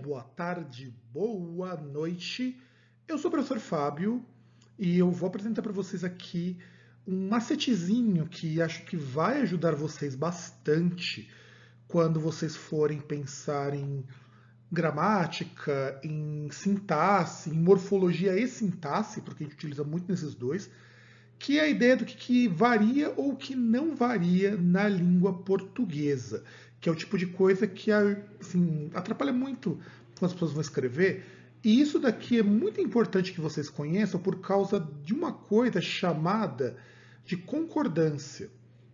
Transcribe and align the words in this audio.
boa 0.00 0.22
tarde, 0.22 0.94
boa 1.12 1.76
noite. 1.76 2.58
Eu 3.06 3.18
sou 3.18 3.28
o 3.28 3.32
professor 3.32 3.58
Fábio 3.58 4.24
e 4.78 4.96
eu 4.98 5.10
vou 5.10 5.28
apresentar 5.28 5.60
para 5.60 5.72
vocês 5.72 6.02
aqui 6.02 6.56
um 7.06 7.28
macetezinho 7.28 8.26
que 8.26 8.62
acho 8.62 8.86
que 8.86 8.96
vai 8.96 9.42
ajudar 9.42 9.74
vocês 9.74 10.14
bastante 10.14 11.30
quando 11.86 12.18
vocês 12.18 12.56
forem 12.56 12.98
pensar 12.98 13.74
em 13.74 14.02
gramática, 14.72 16.00
em 16.02 16.48
sintaxe, 16.50 17.50
em 17.50 17.60
morfologia 17.60 18.38
e 18.38 18.48
sintaxe, 18.48 19.20
porque 19.20 19.44
a 19.44 19.46
gente 19.46 19.56
utiliza 19.56 19.84
muito 19.84 20.10
nesses 20.10 20.34
dois, 20.34 20.70
que 21.38 21.58
é 21.58 21.62
a 21.62 21.68
ideia 21.68 21.96
do 21.96 22.06
que, 22.06 22.48
varia 22.48 23.12
ou 23.18 23.36
que 23.36 23.54
não 23.54 23.94
varia 23.94 24.56
na 24.56 24.88
língua 24.88 25.42
portuguesa, 25.42 26.42
que 26.80 26.88
é 26.88 26.92
o 26.92 26.96
tipo 26.96 27.18
de 27.18 27.26
coisa 27.26 27.66
que 27.66 27.90
assim, 27.92 28.90
atrapalha 28.94 29.32
muito 29.32 29.78
quando 30.20 30.30
as 30.30 30.34
pessoas 30.34 30.52
vão 30.52 30.60
escrever. 30.60 31.24
E 31.64 31.80
isso 31.80 31.98
daqui 31.98 32.38
é 32.38 32.42
muito 32.42 32.80
importante 32.80 33.32
que 33.32 33.40
vocês 33.40 33.68
conheçam 33.68 34.20
por 34.20 34.40
causa 34.40 34.78
de 35.02 35.12
uma 35.12 35.32
coisa 35.32 35.80
chamada 35.80 36.76
de 37.24 37.36
concordância. 37.36 38.50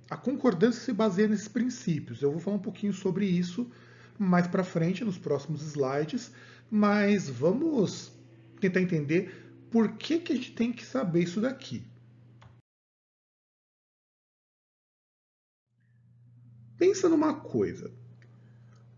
A 0.09 0.17
concordância 0.17 0.81
se 0.81 0.93
baseia 0.93 1.29
nesses 1.29 1.49
princípios. 1.49 2.23
Eu 2.23 2.31
vou 2.31 2.41
falar 2.41 2.57
um 2.57 2.61
pouquinho 2.61 2.93
sobre 2.93 3.27
isso 3.27 3.71
mais 4.19 4.47
para 4.47 4.65
frente, 4.65 5.05
nos 5.05 5.19
próximos 5.19 5.63
slides, 5.63 6.33
mas 6.71 7.29
vamos 7.29 8.13
tentar 8.61 8.81
entender 8.81 9.53
por 9.71 9.93
que, 9.97 10.19
que 10.19 10.33
a 10.33 10.37
gente 10.37 10.53
tem 10.53 10.73
que 10.73 10.87
saber 10.87 11.25
isso 11.25 11.41
daqui. 11.41 11.85
Pensa 16.79 17.09
numa 17.09 17.35
coisa. 17.41 17.93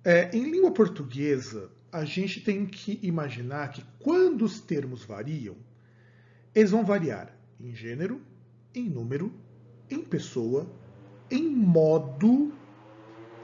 É, 0.05 0.35
em 0.37 0.51
língua 0.51 0.73
portuguesa, 0.73 1.71
a 1.91 2.05
gente 2.05 2.41
tem 2.41 2.67
que 2.67 2.99
imaginar 3.03 3.71
que 3.71 3.83
quando 3.99 4.43
os 4.43 4.61
termos 4.61 5.05
variam, 5.05 5.57
eles 6.55 6.71
vão 6.71 6.85
variar 6.85 7.35
em 7.61 7.75
gênero, 7.75 8.21
em 8.75 8.89
número, 8.89 9.33
em 9.91 10.03
pessoa, 10.03 10.71
em 11.31 11.49
modo, 11.49 12.53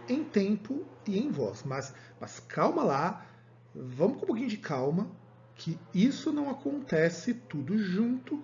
em 0.08 0.22
tempo 0.24 0.84
e 1.06 1.18
em 1.18 1.30
voz. 1.30 1.62
Mas, 1.64 1.94
mas 2.20 2.38
calma 2.40 2.82
lá, 2.82 3.26
vamos 3.74 4.18
com 4.18 4.24
um 4.24 4.26
pouquinho 4.26 4.48
de 4.48 4.58
calma, 4.58 5.10
que 5.54 5.78
isso 5.92 6.32
não 6.32 6.50
acontece 6.50 7.34
tudo 7.34 7.78
junto 7.78 8.42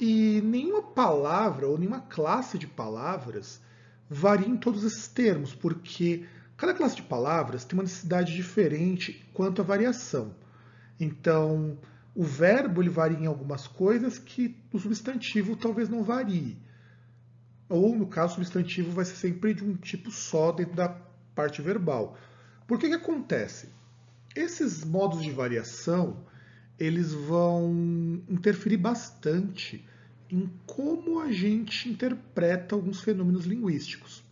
e 0.00 0.40
nenhuma 0.42 0.82
palavra 0.82 1.66
ou 1.66 1.78
nenhuma 1.78 2.00
classe 2.00 2.58
de 2.58 2.66
palavras 2.66 3.60
varia 4.08 4.48
em 4.48 4.56
todos 4.56 4.84
esses 4.84 5.08
termos, 5.08 5.54
porque 5.54 6.26
cada 6.62 6.74
classe 6.74 6.94
de 6.94 7.02
palavras 7.02 7.64
tem 7.64 7.76
uma 7.76 7.82
necessidade 7.82 8.32
diferente 8.32 9.28
quanto 9.34 9.60
à 9.60 9.64
variação. 9.64 10.32
Então, 11.00 11.76
o 12.14 12.22
verbo 12.22 12.80
ele 12.80 12.88
varia 12.88 13.18
em 13.18 13.26
algumas 13.26 13.66
coisas 13.66 14.16
que 14.16 14.56
o 14.72 14.78
substantivo 14.78 15.56
talvez 15.56 15.88
não 15.88 16.04
varie. 16.04 16.56
Ou, 17.68 17.96
no 17.96 18.06
caso, 18.06 18.34
o 18.34 18.36
substantivo 18.36 18.92
vai 18.92 19.04
ser 19.04 19.16
sempre 19.16 19.54
de 19.54 19.64
um 19.64 19.74
tipo 19.74 20.12
só 20.12 20.52
dentro 20.52 20.76
da 20.76 20.88
parte 21.34 21.60
verbal. 21.60 22.16
Por 22.64 22.78
que, 22.78 22.88
que 22.88 22.94
acontece? 22.94 23.68
Esses 24.36 24.84
modos 24.84 25.20
de 25.20 25.32
variação 25.32 26.24
eles 26.78 27.12
vão 27.12 28.22
interferir 28.28 28.76
bastante 28.76 29.84
em 30.30 30.48
como 30.64 31.18
a 31.18 31.32
gente 31.32 31.88
interpreta 31.88 32.76
alguns 32.76 33.00
fenômenos 33.00 33.46
linguísticos. 33.46 34.22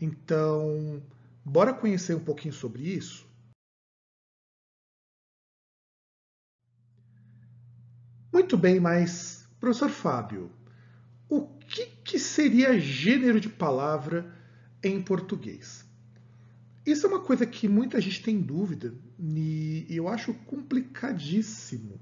Então, 0.00 1.02
bora 1.48 1.72
conhecer 1.72 2.14
um 2.14 2.24
pouquinho 2.24 2.52
sobre 2.52 2.82
isso? 2.82 3.26
Muito 8.32 8.56
bem, 8.56 8.78
mas, 8.78 9.48
professor 9.58 9.88
Fábio, 9.88 10.52
o 11.28 11.46
que, 11.58 11.86
que 12.04 12.18
seria 12.18 12.78
gênero 12.78 13.40
de 13.40 13.48
palavra 13.48 14.32
em 14.82 15.02
português? 15.02 15.84
Isso 16.84 17.06
é 17.06 17.08
uma 17.08 17.20
coisa 17.20 17.44
que 17.44 17.68
muita 17.68 18.00
gente 18.00 18.22
tem 18.22 18.40
dúvida 18.40 18.94
e 19.18 19.86
eu 19.90 20.08
acho 20.08 20.32
complicadíssimo, 20.32 22.00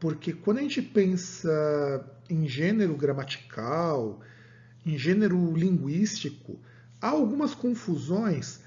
porque 0.00 0.32
quando 0.32 0.58
a 0.58 0.62
gente 0.62 0.82
pensa 0.82 1.50
em 2.28 2.46
gênero 2.48 2.96
gramatical, 2.96 4.20
em 4.84 4.98
gênero 4.98 5.54
linguístico, 5.54 6.58
há 7.00 7.08
algumas 7.08 7.54
confusões, 7.54 8.61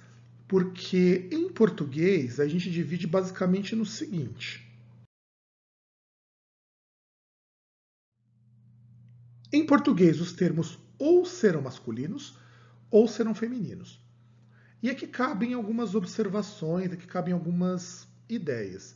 porque 0.48 1.28
em 1.32 1.52
português 1.52 2.40
a 2.40 2.48
gente 2.48 2.70
divide 2.70 3.08
basicamente 3.08 3.76
no 3.76 3.86
seguinte. 3.86 4.64
Em 9.52 9.66
português, 9.66 10.20
os 10.20 10.34
termos 10.34 10.78
ou 11.00 11.26
serão 11.26 11.62
masculinos 11.62 12.38
ou 12.92 13.08
serão 13.08 13.34
femininos. 13.34 14.02
E 14.84 14.90
aqui 14.90 15.08
cabem 15.08 15.54
algumas 15.54 15.96
observações, 15.96 16.92
aqui 16.92 17.08
cabem 17.08 17.34
algumas 17.34 18.08
ideias. 18.30 18.96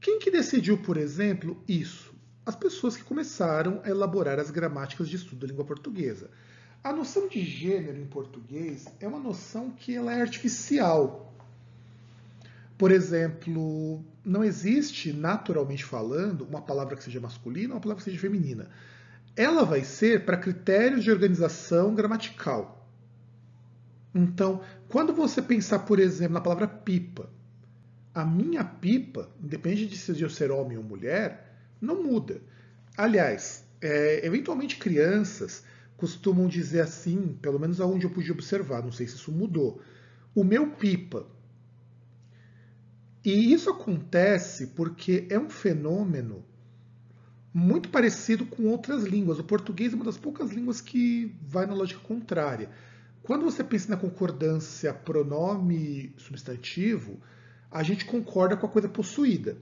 Quem 0.00 0.18
que 0.18 0.30
decidiu, 0.30 0.82
por 0.82 0.96
exemplo, 0.96 1.62
isso? 1.68 2.10
as 2.44 2.56
pessoas 2.56 2.96
que 2.96 3.04
começaram 3.04 3.80
a 3.84 3.88
elaborar 3.88 4.38
as 4.38 4.50
gramáticas 4.50 5.08
de 5.08 5.16
estudo 5.16 5.40
da 5.40 5.46
língua 5.46 5.64
portuguesa. 5.64 6.30
A 6.82 6.94
noção 6.94 7.28
de 7.28 7.44
gênero 7.44 8.00
em 8.00 8.06
português 8.06 8.86
é 9.00 9.06
uma 9.06 9.18
noção 9.18 9.70
que 9.70 9.94
ela 9.94 10.14
é 10.14 10.22
artificial. 10.22 11.30
Por 12.78 12.90
exemplo, 12.90 14.02
não 14.24 14.42
existe, 14.42 15.12
naturalmente 15.12 15.84
falando, 15.84 16.46
uma 16.46 16.62
palavra 16.62 16.96
que 16.96 17.04
seja 17.04 17.20
masculina 17.20 17.68
ou 17.68 17.74
uma 17.74 17.80
palavra 17.82 18.02
que 18.02 18.10
seja 18.10 18.18
feminina. 18.18 18.70
Ela 19.36 19.62
vai 19.62 19.84
ser 19.84 20.24
para 20.24 20.38
critérios 20.38 21.04
de 21.04 21.10
organização 21.10 21.94
gramatical. 21.94 22.88
Então, 24.14 24.62
quando 24.88 25.12
você 25.12 25.42
pensar, 25.42 25.80
por 25.80 25.98
exemplo, 25.98 26.32
na 26.32 26.40
palavra 26.40 26.66
pipa, 26.66 27.28
a 28.14 28.24
minha 28.24 28.64
pipa, 28.64 29.28
independente 29.42 29.86
de 29.86 29.98
se 29.98 30.18
eu 30.18 30.30
ser 30.30 30.50
homem 30.50 30.78
ou 30.78 30.82
mulher, 30.82 31.58
não 31.78 32.02
muda. 32.02 32.40
Aliás, 32.96 33.64
é, 33.82 34.26
eventualmente 34.26 34.76
crianças 34.76 35.62
costumam 36.00 36.48
dizer 36.48 36.80
assim, 36.80 37.38
pelo 37.40 37.60
menos 37.60 37.80
aonde 37.80 38.06
eu 38.06 38.10
pude 38.10 38.32
observar, 38.32 38.82
não 38.82 38.90
sei 38.90 39.06
se 39.06 39.14
isso 39.16 39.30
mudou, 39.30 39.80
o 40.34 40.42
meu 40.42 40.70
pipa. 40.70 41.26
E 43.24 43.52
isso 43.52 43.68
acontece 43.68 44.68
porque 44.68 45.26
é 45.28 45.38
um 45.38 45.50
fenômeno 45.50 46.42
muito 47.52 47.90
parecido 47.90 48.46
com 48.46 48.64
outras 48.66 49.04
línguas. 49.04 49.38
O 49.38 49.44
português 49.44 49.92
é 49.92 49.96
uma 49.96 50.06
das 50.06 50.16
poucas 50.16 50.50
línguas 50.50 50.80
que 50.80 51.36
vai 51.42 51.66
na 51.66 51.74
lógica 51.74 52.00
contrária. 52.00 52.70
Quando 53.22 53.44
você 53.44 53.62
pensa 53.62 53.90
na 53.90 53.98
concordância 53.98 54.94
pronome-substantivo, 54.94 57.20
a 57.70 57.82
gente 57.82 58.06
concorda 58.06 58.56
com 58.56 58.64
a 58.66 58.70
coisa 58.70 58.88
possuída 58.88 59.58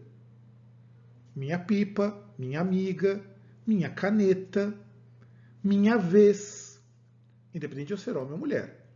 minha 1.38 1.58
pipa, 1.58 2.20
minha 2.36 2.60
amiga, 2.60 3.22
minha 3.64 3.88
caneta, 3.88 4.74
minha 5.62 5.96
vez, 5.98 6.80
independente 7.54 7.88
de 7.88 7.92
eu 7.94 7.98
ser 7.98 8.16
homem 8.16 8.32
ou 8.32 8.38
mulher. 8.38 8.86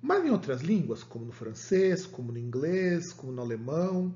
Mas 0.00 0.24
em 0.24 0.30
outras 0.30 0.60
línguas, 0.60 1.02
como 1.02 1.24
no 1.24 1.32
francês, 1.32 2.04
como 2.04 2.32
no 2.32 2.38
inglês, 2.38 3.12
como 3.12 3.32
no 3.32 3.40
alemão, 3.40 4.14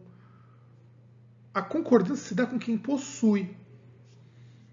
a 1.54 1.62
concordância 1.62 2.28
se 2.28 2.34
dá 2.34 2.46
com 2.46 2.58
quem 2.58 2.76
possui. 2.76 3.56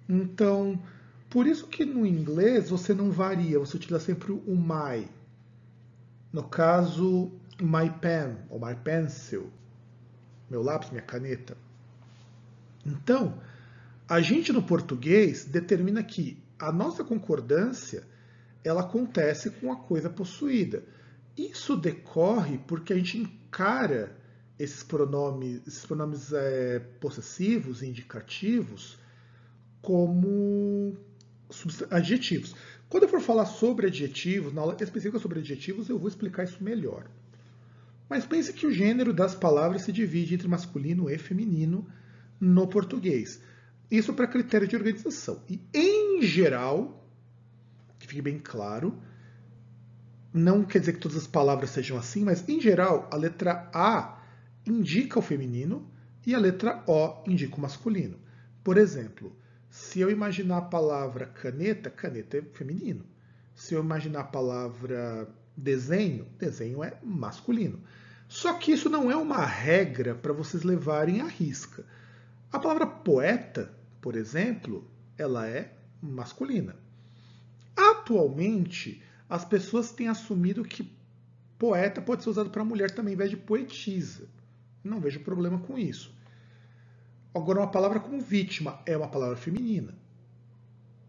Então, 0.07 0.81
por 1.29 1.47
isso 1.47 1.67
que 1.67 1.85
no 1.85 2.05
inglês 2.05 2.69
você 2.69 2.93
não 2.93 3.11
varia, 3.11 3.59
você 3.59 3.77
utiliza 3.77 3.99
sempre 3.99 4.31
o 4.31 4.55
my. 4.55 5.07
No 6.31 6.43
caso, 6.43 7.31
my 7.61 7.89
pen 8.01 8.37
ou 8.49 8.59
my 8.59 8.75
pencil, 8.75 9.51
meu 10.49 10.61
lápis, 10.61 10.89
minha 10.89 11.01
caneta. 11.01 11.57
Então, 12.85 13.41
a 14.07 14.21
gente 14.21 14.53
no 14.53 14.61
português 14.61 15.45
determina 15.45 16.03
que 16.03 16.43
a 16.59 16.71
nossa 16.71 17.03
concordância 17.03 18.03
ela 18.63 18.81
acontece 18.81 19.51
com 19.51 19.71
a 19.71 19.75
coisa 19.75 20.09
possuída. 20.09 20.83
Isso 21.37 21.75
decorre 21.75 22.57
porque 22.67 22.93
a 22.93 22.95
gente 22.95 23.17
encara 23.17 24.15
esses 24.57 24.83
pronomes, 24.83 25.61
esses 25.67 25.85
pronomes 25.85 26.31
é, 26.33 26.79
possessivos 26.99 27.83
indicativos 27.83 28.97
como 29.81 30.97
adjetivos. 31.91 32.55
Quando 32.89 33.03
eu 33.03 33.09
for 33.09 33.21
falar 33.21 33.45
sobre 33.45 33.87
adjetivos, 33.87 34.53
na 34.53 34.61
aula 34.61 34.77
específica 34.79 35.19
sobre 35.19 35.39
adjetivos, 35.39 35.89
eu 35.89 35.99
vou 35.99 36.07
explicar 36.07 36.43
isso 36.43 36.63
melhor. 36.63 37.05
Mas 38.09 38.25
pense 38.25 38.53
que 38.53 38.65
o 38.65 38.71
gênero 38.71 39.13
das 39.13 39.35
palavras 39.35 39.81
se 39.81 39.91
divide 39.91 40.35
entre 40.35 40.47
masculino 40.47 41.09
e 41.09 41.17
feminino, 41.17 41.87
no 42.39 42.67
português. 42.67 43.41
Isso 43.89 44.13
para 44.13 44.27
critério 44.27 44.67
de 44.67 44.75
organização. 44.75 45.41
E, 45.49 45.59
em 45.73 46.04
geral, 46.21 47.07
que 47.99 48.07
fique 48.07 48.21
bem 48.21 48.39
claro, 48.39 48.97
não 50.33 50.63
quer 50.63 50.79
dizer 50.79 50.93
que 50.93 50.99
todas 50.99 51.17
as 51.17 51.27
palavras 51.27 51.69
sejam 51.69 51.97
assim, 51.97 52.23
mas, 52.23 52.47
em 52.49 52.59
geral, 52.59 53.07
a 53.11 53.15
letra 53.15 53.69
A 53.73 54.21
indica 54.65 55.17
o 55.17 55.21
feminino 55.21 55.89
e 56.25 56.35
a 56.35 56.39
letra 56.39 56.83
O 56.87 57.23
indica 57.25 57.55
o 57.55 57.61
masculino. 57.61 58.19
Por 58.63 58.77
exemplo, 58.77 59.35
se 59.69 59.99
eu 59.99 60.09
imaginar 60.09 60.57
a 60.57 60.61
palavra 60.61 61.25
caneta, 61.25 61.89
caneta 61.89 62.37
é 62.37 62.41
feminino. 62.41 63.05
Se 63.53 63.73
eu 63.73 63.81
imaginar 63.81 64.21
a 64.21 64.25
palavra 64.25 65.29
desenho, 65.55 66.27
desenho 66.37 66.83
é 66.83 66.97
masculino. 67.03 67.81
Só 68.27 68.53
que 68.53 68.71
isso 68.71 68.89
não 68.89 69.09
é 69.11 69.15
uma 69.15 69.45
regra 69.45 70.15
para 70.15 70.33
vocês 70.33 70.63
levarem 70.63 71.21
à 71.21 71.27
risca. 71.27 71.85
A 72.51 72.59
palavra 72.59 72.87
poeta, 72.87 73.71
por 74.01 74.15
exemplo, 74.15 74.89
ela 75.17 75.47
é 75.47 75.73
masculina. 76.05 76.75
Atualmente, 77.75 79.01
as 79.29 79.43
pessoas 79.43 79.91
têm 79.91 80.07
assumido 80.07 80.63
que 80.63 80.89
poeta 81.57 82.01
pode 82.01 82.23
ser 82.23 82.29
usado 82.29 82.49
para 82.49 82.63
mulher 82.63 82.91
também, 82.91 83.13
ao 83.13 83.15
invés 83.15 83.29
de 83.29 83.37
poetisa. 83.37 84.27
Não 84.83 84.99
vejo 84.99 85.19
problema 85.21 85.59
com 85.59 85.77
isso. 85.77 86.13
Agora, 87.33 87.59
uma 87.59 87.71
palavra 87.71 87.99
como 87.99 88.21
vítima 88.21 88.79
é 88.85 88.95
uma 88.95 89.07
palavra 89.07 89.35
feminina. 89.35 89.93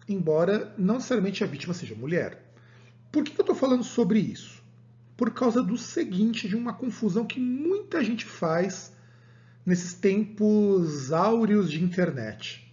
Embora 0.08 0.74
não 0.78 0.94
necessariamente 0.94 1.44
a 1.44 1.46
vítima 1.46 1.74
seja 1.74 1.94
mulher. 1.94 2.52
Por 3.12 3.24
que 3.24 3.38
eu 3.38 3.42
estou 3.42 3.54
falando 3.54 3.84
sobre 3.84 4.18
isso? 4.18 4.62
Por 5.16 5.32
causa 5.32 5.62
do 5.62 5.76
seguinte, 5.76 6.48
de 6.48 6.56
uma 6.56 6.72
confusão 6.72 7.26
que 7.26 7.40
muita 7.40 8.02
gente 8.02 8.24
faz 8.24 8.92
nesses 9.64 9.94
tempos 9.94 11.12
áureos 11.12 11.70
de 11.70 11.82
internet. 11.82 12.65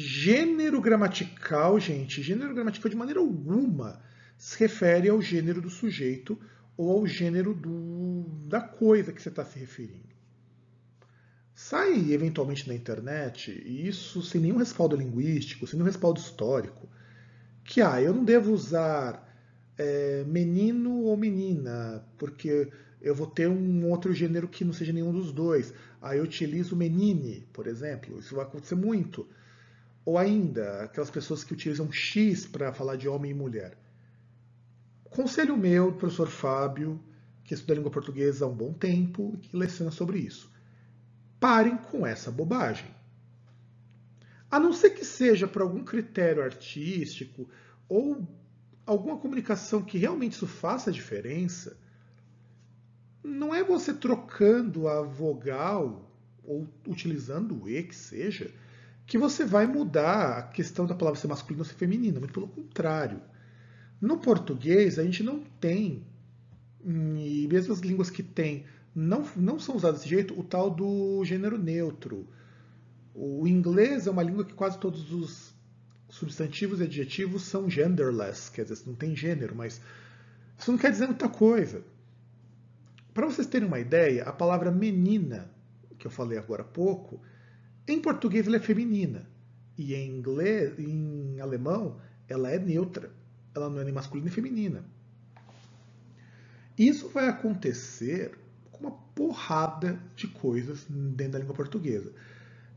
Gênero 0.00 0.80
gramatical, 0.80 1.80
gente, 1.80 2.22
gênero 2.22 2.54
gramatical 2.54 2.88
de 2.88 2.96
maneira 2.96 3.18
alguma 3.18 4.00
se 4.36 4.56
refere 4.60 5.08
ao 5.08 5.20
gênero 5.20 5.60
do 5.60 5.68
sujeito 5.68 6.38
ou 6.76 6.92
ao 6.92 7.04
gênero 7.04 7.52
do, 7.52 8.22
da 8.46 8.60
coisa 8.60 9.12
que 9.12 9.20
você 9.20 9.28
está 9.28 9.44
se 9.44 9.58
referindo. 9.58 10.14
Sai 11.52 12.12
eventualmente 12.12 12.68
na 12.68 12.76
internet, 12.76 13.50
e 13.50 13.88
isso 13.88 14.22
sem 14.22 14.40
nenhum 14.40 14.58
respaldo 14.58 14.94
linguístico, 14.94 15.66
sem 15.66 15.76
nenhum 15.76 15.90
respaldo 15.90 16.20
histórico, 16.20 16.88
que 17.64 17.80
ah, 17.80 18.00
eu 18.00 18.14
não 18.14 18.24
devo 18.24 18.52
usar 18.52 19.28
é, 19.76 20.22
menino 20.28 21.00
ou 21.00 21.16
menina, 21.16 22.04
porque 22.16 22.68
eu 23.02 23.16
vou 23.16 23.26
ter 23.26 23.48
um 23.48 23.90
outro 23.90 24.14
gênero 24.14 24.46
que 24.46 24.64
não 24.64 24.72
seja 24.72 24.92
nenhum 24.92 25.10
dos 25.10 25.32
dois. 25.32 25.74
Aí 26.00 26.18
eu 26.18 26.24
utilizo 26.24 26.76
menine, 26.76 27.48
por 27.52 27.66
exemplo, 27.66 28.16
isso 28.20 28.36
vai 28.36 28.44
acontecer 28.44 28.76
muito. 28.76 29.26
Ou 30.08 30.16
ainda, 30.16 30.84
aquelas 30.84 31.10
pessoas 31.10 31.44
que 31.44 31.52
utilizam 31.52 31.92
X 31.92 32.46
para 32.46 32.72
falar 32.72 32.96
de 32.96 33.06
homem 33.06 33.30
e 33.30 33.34
mulher. 33.34 33.76
Conselho 35.04 35.54
meu, 35.54 35.92
professor 35.92 36.28
Fábio, 36.28 36.98
que 37.44 37.52
estuda 37.52 37.74
língua 37.74 37.90
portuguesa 37.90 38.46
há 38.46 38.48
um 38.48 38.56
bom 38.56 38.72
tempo 38.72 39.34
e 39.34 39.36
que 39.36 39.54
leciona 39.54 39.90
sobre 39.90 40.18
isso. 40.18 40.50
Parem 41.38 41.76
com 41.76 42.06
essa 42.06 42.30
bobagem. 42.30 42.88
A 44.50 44.58
não 44.58 44.72
ser 44.72 44.92
que 44.94 45.04
seja 45.04 45.46
por 45.46 45.60
algum 45.60 45.84
critério 45.84 46.42
artístico 46.42 47.46
ou 47.86 48.26
alguma 48.86 49.18
comunicação 49.18 49.82
que 49.82 49.98
realmente 49.98 50.32
isso 50.32 50.46
faça 50.46 50.90
diferença, 50.90 51.76
não 53.22 53.54
é 53.54 53.62
você 53.62 53.92
trocando 53.92 54.88
a 54.88 55.02
vogal 55.02 56.10
ou 56.42 56.66
utilizando 56.86 57.64
o 57.64 57.68
E 57.68 57.82
que 57.82 57.94
seja, 57.94 58.50
que 59.08 59.16
você 59.16 59.46
vai 59.46 59.66
mudar 59.66 60.38
a 60.38 60.42
questão 60.42 60.86
da 60.86 60.94
palavra 60.94 61.18
ser 61.18 61.28
masculina 61.28 61.62
ou 61.62 61.64
ser 61.64 61.76
feminina. 61.76 62.20
Muito 62.20 62.34
pelo 62.34 62.46
contrário. 62.46 63.22
No 63.98 64.18
português, 64.18 64.98
a 64.98 65.02
gente 65.02 65.22
não 65.22 65.42
tem, 65.58 66.06
e 66.84 67.48
mesmo 67.50 67.72
as 67.72 67.80
línguas 67.80 68.10
que 68.10 68.22
tem, 68.22 68.66
não, 68.94 69.26
não 69.34 69.58
são 69.58 69.76
usadas 69.76 70.00
desse 70.00 70.10
jeito, 70.10 70.38
o 70.38 70.44
tal 70.44 70.70
do 70.70 71.24
gênero 71.24 71.56
neutro. 71.56 72.28
O 73.14 73.48
inglês 73.48 74.06
é 74.06 74.10
uma 74.10 74.22
língua 74.22 74.44
que 74.44 74.52
quase 74.52 74.78
todos 74.78 75.10
os 75.10 75.54
substantivos 76.10 76.80
e 76.80 76.84
adjetivos 76.84 77.44
são 77.44 77.68
genderless, 77.68 78.50
quer 78.50 78.64
dizer, 78.64 78.86
não 78.86 78.94
tem 78.94 79.16
gênero, 79.16 79.54
mas 79.56 79.80
isso 80.58 80.70
não 80.70 80.78
quer 80.78 80.90
dizer 80.90 81.06
muita 81.06 81.30
coisa. 81.30 81.82
Para 83.14 83.26
vocês 83.26 83.46
terem 83.46 83.66
uma 83.66 83.80
ideia, 83.80 84.24
a 84.24 84.32
palavra 84.32 84.70
menina, 84.70 85.50
que 85.98 86.06
eu 86.06 86.10
falei 86.10 86.36
agora 86.36 86.60
há 86.60 86.66
pouco, 86.66 87.20
em 87.92 88.00
português 88.00 88.46
ela 88.46 88.56
é 88.56 88.60
feminina. 88.60 89.28
E 89.76 89.94
em 89.94 90.10
inglês, 90.10 90.78
em 90.78 91.40
alemão, 91.40 92.00
ela 92.28 92.50
é 92.50 92.58
neutra 92.58 93.10
ela 93.58 93.68
não 93.68 93.80
é 93.80 93.84
nem 93.84 93.92
masculina 93.92 94.26
nem 94.26 94.34
feminina. 94.34 94.84
Isso 96.76 97.08
vai 97.08 97.28
acontecer 97.28 98.38
com 98.70 98.86
uma 98.86 98.92
porrada 99.14 100.00
de 100.14 100.28
coisas 100.28 100.86
dentro 100.88 101.32
da 101.32 101.38
língua 101.40 101.54
portuguesa. 101.54 102.12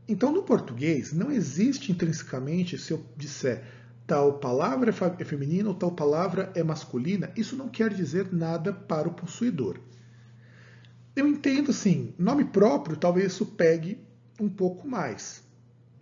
Então, 0.08 0.32
no 0.32 0.42
português, 0.42 1.12
não 1.12 1.30
existe 1.30 1.92
intrinsecamente, 1.92 2.76
se 2.76 2.92
eu 2.92 3.04
disser 3.16 3.62
tal 4.04 4.38
palavra 4.40 4.92
é 5.18 5.24
feminina 5.24 5.68
ou 5.68 5.74
tal 5.76 5.92
palavra 5.92 6.52
é 6.56 6.62
masculina, 6.62 7.32
isso 7.36 7.56
não 7.56 7.68
quer 7.68 7.94
dizer 7.94 8.32
nada 8.32 8.72
para 8.72 9.08
o 9.08 9.14
possuidor. 9.14 9.78
Eu 11.14 11.28
entendo, 11.28 11.70
assim, 11.70 12.12
nome 12.18 12.44
próprio, 12.46 12.96
talvez 12.96 13.32
isso 13.32 13.46
pegue 13.46 13.98
um 14.40 14.48
pouco 14.48 14.86
mais. 14.88 15.42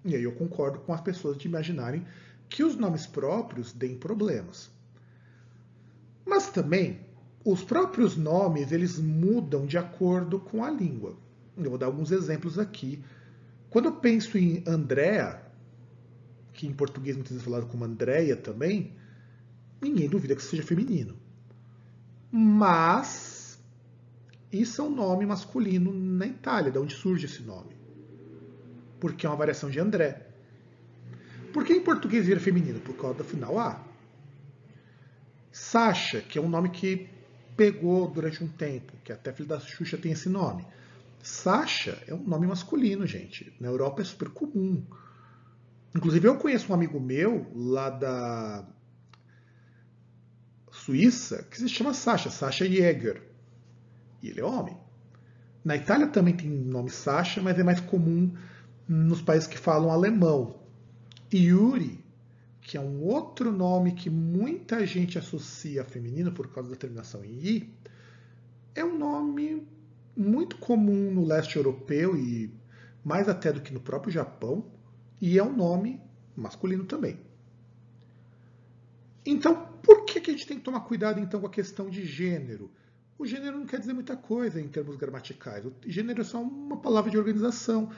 E 0.04 0.14
aí 0.14 0.22
eu 0.22 0.32
concordo 0.32 0.80
com 0.80 0.92
as 0.92 1.00
pessoas 1.00 1.36
de 1.36 1.46
imaginarem 1.46 2.06
que 2.48 2.64
os 2.64 2.76
nomes 2.76 3.06
próprios 3.06 3.72
deem 3.72 3.96
problemas. 3.96 4.70
Mas 6.26 6.48
também, 6.48 7.00
os 7.44 7.62
próprios 7.62 8.16
nomes 8.16 8.72
eles 8.72 8.98
mudam 8.98 9.66
de 9.66 9.78
acordo 9.78 10.38
com 10.38 10.64
a 10.64 10.70
língua. 10.70 11.16
Eu 11.56 11.70
vou 11.70 11.78
dar 11.78 11.86
alguns 11.86 12.10
exemplos 12.10 12.58
aqui. 12.58 13.02
Quando 13.68 13.86
eu 13.86 13.92
penso 13.92 14.36
em 14.38 14.62
Andréa, 14.66 15.42
que 16.52 16.66
em 16.66 16.72
português 16.72 17.16
muitas 17.16 17.32
vezes 17.32 17.46
é 17.46 17.50
falado 17.50 17.68
como 17.68 17.84
Andréia 17.84 18.36
também, 18.36 18.94
ninguém 19.80 20.08
duvida 20.08 20.34
que 20.34 20.42
seja 20.42 20.62
feminino. 20.62 21.16
Mas 22.30 23.60
isso 24.52 24.82
é 24.82 24.84
um 24.84 24.94
nome 24.94 25.26
masculino 25.26 25.92
na 25.92 26.26
Itália, 26.26 26.70
de 26.70 26.78
onde 26.78 26.94
surge 26.94 27.26
esse 27.26 27.42
nome. 27.42 27.79
Porque 29.00 29.26
é 29.26 29.28
uma 29.28 29.36
variação 29.36 29.70
de 29.70 29.80
André. 29.80 30.26
Por 31.52 31.64
que 31.64 31.72
em 31.72 31.82
português 31.82 32.26
vira 32.26 32.38
feminino? 32.38 32.80
Por 32.80 32.94
causa 32.94 33.18
do 33.18 33.24
final 33.24 33.58
A. 33.58 33.84
Sasha, 35.50 36.20
que 36.20 36.38
é 36.38 36.40
um 36.40 36.48
nome 36.48 36.70
que 36.70 37.08
pegou 37.56 38.08
durante 38.08 38.42
um 38.44 38.48
tempo, 38.48 38.92
que 39.04 39.12
até 39.12 39.32
filho 39.32 39.48
da 39.48 39.58
Xuxa 39.58 39.98
tem 39.98 40.12
esse 40.12 40.28
nome. 40.28 40.64
Sasha 41.22 42.02
é 42.06 42.14
um 42.14 42.22
nome 42.22 42.46
masculino, 42.46 43.06
gente. 43.06 43.52
Na 43.60 43.68
Europa 43.68 44.00
é 44.00 44.04
super 44.04 44.30
comum. 44.30 44.82
Inclusive, 45.94 46.28
eu 46.28 46.36
conheço 46.36 46.70
um 46.70 46.74
amigo 46.74 47.00
meu 47.00 47.50
lá 47.54 47.90
da 47.90 48.64
Suíça 50.70 51.42
que 51.50 51.58
se 51.58 51.68
chama 51.68 51.92
Sasha, 51.92 52.30
Sasha 52.30 52.64
Jäger. 52.64 53.22
E 54.22 54.28
ele 54.28 54.40
é 54.40 54.44
homem. 54.44 54.76
Na 55.64 55.76
Itália 55.76 56.06
também 56.06 56.34
tem 56.34 56.48
nome 56.48 56.90
Sasha, 56.90 57.42
mas 57.42 57.58
é 57.58 57.62
mais 57.62 57.80
comum 57.80 58.34
nos 58.90 59.22
países 59.22 59.46
que 59.46 59.56
falam 59.56 59.92
alemão. 59.92 60.58
Yuri, 61.32 62.04
que 62.60 62.76
é 62.76 62.80
um 62.80 63.04
outro 63.04 63.52
nome 63.52 63.92
que 63.92 64.10
muita 64.10 64.84
gente 64.84 65.16
associa 65.16 65.82
a 65.82 65.84
feminino 65.84 66.32
por 66.32 66.52
causa 66.52 66.70
da 66.70 66.76
terminação 66.76 67.24
em 67.24 67.38
i, 67.38 67.74
é 68.74 68.84
um 68.84 68.98
nome 68.98 69.64
muito 70.16 70.56
comum 70.56 71.12
no 71.12 71.24
leste 71.24 71.56
europeu 71.56 72.16
e 72.16 72.52
mais 73.04 73.28
até 73.28 73.52
do 73.52 73.60
que 73.60 73.72
no 73.72 73.78
próprio 73.78 74.12
Japão, 74.12 74.64
e 75.20 75.38
é 75.38 75.44
um 75.44 75.54
nome 75.54 76.00
masculino 76.36 76.84
também. 76.84 77.16
Então, 79.24 79.68
por 79.84 80.04
que, 80.04 80.20
que 80.20 80.30
a 80.30 80.34
gente 80.34 80.48
tem 80.48 80.58
que 80.58 80.64
tomar 80.64 80.80
cuidado 80.80 81.20
então 81.20 81.40
com 81.40 81.46
a 81.46 81.50
questão 81.50 81.88
de 81.88 82.04
gênero? 82.04 82.68
O 83.16 83.24
gênero 83.24 83.56
não 83.56 83.66
quer 83.66 83.78
dizer 83.78 83.92
muita 83.92 84.16
coisa 84.16 84.60
em 84.60 84.66
termos 84.66 84.96
gramaticais. 84.96 85.64
O 85.64 85.72
gênero 85.86 86.22
é 86.22 86.24
só 86.24 86.42
uma 86.42 86.78
palavra 86.78 87.10
de 87.10 87.18
organização 87.18 87.90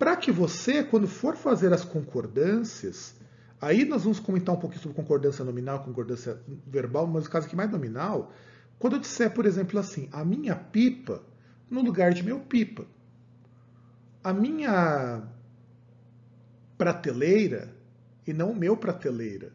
para 0.00 0.16
que 0.16 0.32
você, 0.32 0.82
quando 0.82 1.06
for 1.06 1.36
fazer 1.36 1.74
as 1.74 1.84
concordâncias, 1.84 3.14
aí 3.60 3.84
nós 3.84 4.04
vamos 4.04 4.18
comentar 4.18 4.54
um 4.54 4.58
pouquinho 4.58 4.80
sobre 4.80 4.96
concordância 4.96 5.44
nominal, 5.44 5.84
concordância 5.84 6.40
verbal, 6.66 7.06
mas 7.06 7.26
o 7.26 7.30
caso 7.30 7.46
aqui 7.46 7.54
mais 7.54 7.70
nominal, 7.70 8.32
quando 8.78 8.94
eu 8.96 8.98
disser, 8.98 9.30
por 9.30 9.44
exemplo, 9.44 9.78
assim, 9.78 10.08
a 10.10 10.24
minha 10.24 10.56
pipa 10.56 11.22
no 11.68 11.82
lugar 11.82 12.14
de 12.14 12.22
meu 12.22 12.40
pipa, 12.40 12.86
a 14.24 14.32
minha 14.32 15.22
prateleira 16.78 17.76
e 18.26 18.32
não 18.32 18.52
o 18.52 18.56
meu 18.56 18.78
prateleira, 18.78 19.52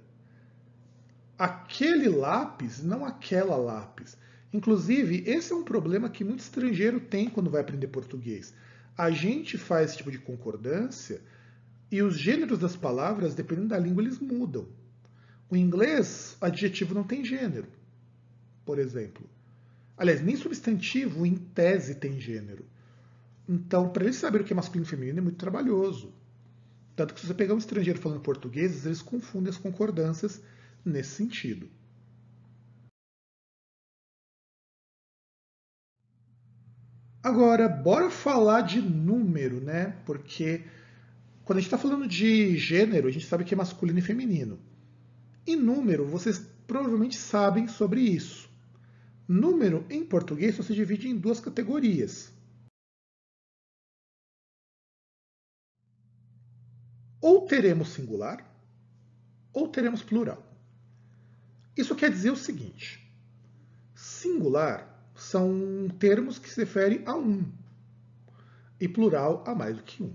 aquele 1.39 2.07
lápis, 2.07 2.83
não 2.83 3.03
aquela 3.03 3.55
lápis. 3.55 4.15
Inclusive, 4.53 5.23
esse 5.25 5.51
é 5.51 5.55
um 5.55 5.63
problema 5.63 6.07
que 6.07 6.23
muito 6.23 6.41
estrangeiro 6.41 6.99
tem 6.99 7.31
quando 7.31 7.49
vai 7.49 7.61
aprender 7.61 7.87
português 7.87 8.53
a 8.97 9.11
gente 9.11 9.57
faz 9.57 9.89
esse 9.89 9.97
tipo 9.97 10.11
de 10.11 10.19
concordância 10.19 11.21
e 11.91 12.01
os 12.01 12.17
gêneros 12.17 12.59
das 12.59 12.75
palavras, 12.75 13.35
dependendo 13.35 13.69
da 13.69 13.77
língua, 13.77 14.03
eles 14.03 14.19
mudam. 14.19 14.67
O 15.49 15.55
inglês, 15.55 16.35
adjetivo 16.41 16.93
não 16.93 17.03
tem 17.03 17.23
gênero, 17.23 17.67
por 18.65 18.79
exemplo. 18.79 19.29
Aliás, 19.97 20.21
nem 20.21 20.35
substantivo, 20.35 21.25
em 21.25 21.35
tese, 21.35 21.95
tem 21.95 22.19
gênero. 22.19 22.65
Então, 23.47 23.89
para 23.89 24.05
eles 24.05 24.15
saberem 24.15 24.43
o 24.43 24.47
que 24.47 24.53
é 24.53 24.55
masculino 24.55 24.85
e 24.85 24.89
feminino 24.89 25.19
é 25.19 25.21
muito 25.21 25.37
trabalhoso. 25.37 26.13
Tanto 26.95 27.13
que 27.13 27.19
se 27.19 27.27
você 27.27 27.33
pegar 27.33 27.53
um 27.53 27.59
estrangeiro 27.59 27.99
falando 27.99 28.21
português, 28.21 28.85
eles 28.85 29.01
confundem 29.01 29.49
as 29.49 29.57
concordâncias 29.57 30.41
nesse 30.83 31.11
sentido. 31.11 31.69
Agora, 37.25 37.67
bora 37.67 38.11
falar 38.11 38.61
de 38.61 38.79
número, 38.79 39.59
né? 39.59 39.99
Porque 40.05 40.63
quando 41.43 41.57
a 41.57 41.59
gente 41.59 41.73
está 41.73 41.77
falando 41.79 42.07
de 42.07 42.55
gênero, 42.55 43.07
a 43.07 43.11
gente 43.11 43.25
sabe 43.25 43.43
que 43.43 43.51
é 43.51 43.57
masculino 43.57 43.97
e 43.97 44.01
feminino. 44.03 44.59
E 45.43 45.55
número, 45.55 46.05
vocês 46.05 46.37
provavelmente 46.67 47.17
sabem 47.17 47.67
sobre 47.67 48.01
isso. 48.01 48.47
Número, 49.27 49.87
em 49.89 50.05
português, 50.05 50.53
só 50.53 50.61
se 50.61 50.75
divide 50.75 51.07
em 51.07 51.17
duas 51.17 51.39
categorias. 51.39 52.31
Ou 57.19 57.47
teremos 57.47 57.89
singular, 57.89 58.47
ou 59.51 59.67
teremos 59.67 60.03
plural. 60.03 60.45
Isso 61.75 61.95
quer 61.95 62.11
dizer 62.11 62.29
o 62.29 62.37
seguinte: 62.37 63.03
singular 63.95 64.94
são 65.15 65.87
termos 65.97 66.37
que 66.37 66.49
se 66.49 66.59
referem 66.59 67.01
a 67.05 67.15
um, 67.15 67.43
e 68.79 68.87
plural 68.87 69.43
a 69.47 69.55
mais 69.55 69.77
do 69.77 69.83
que 69.83 70.03
um. 70.03 70.13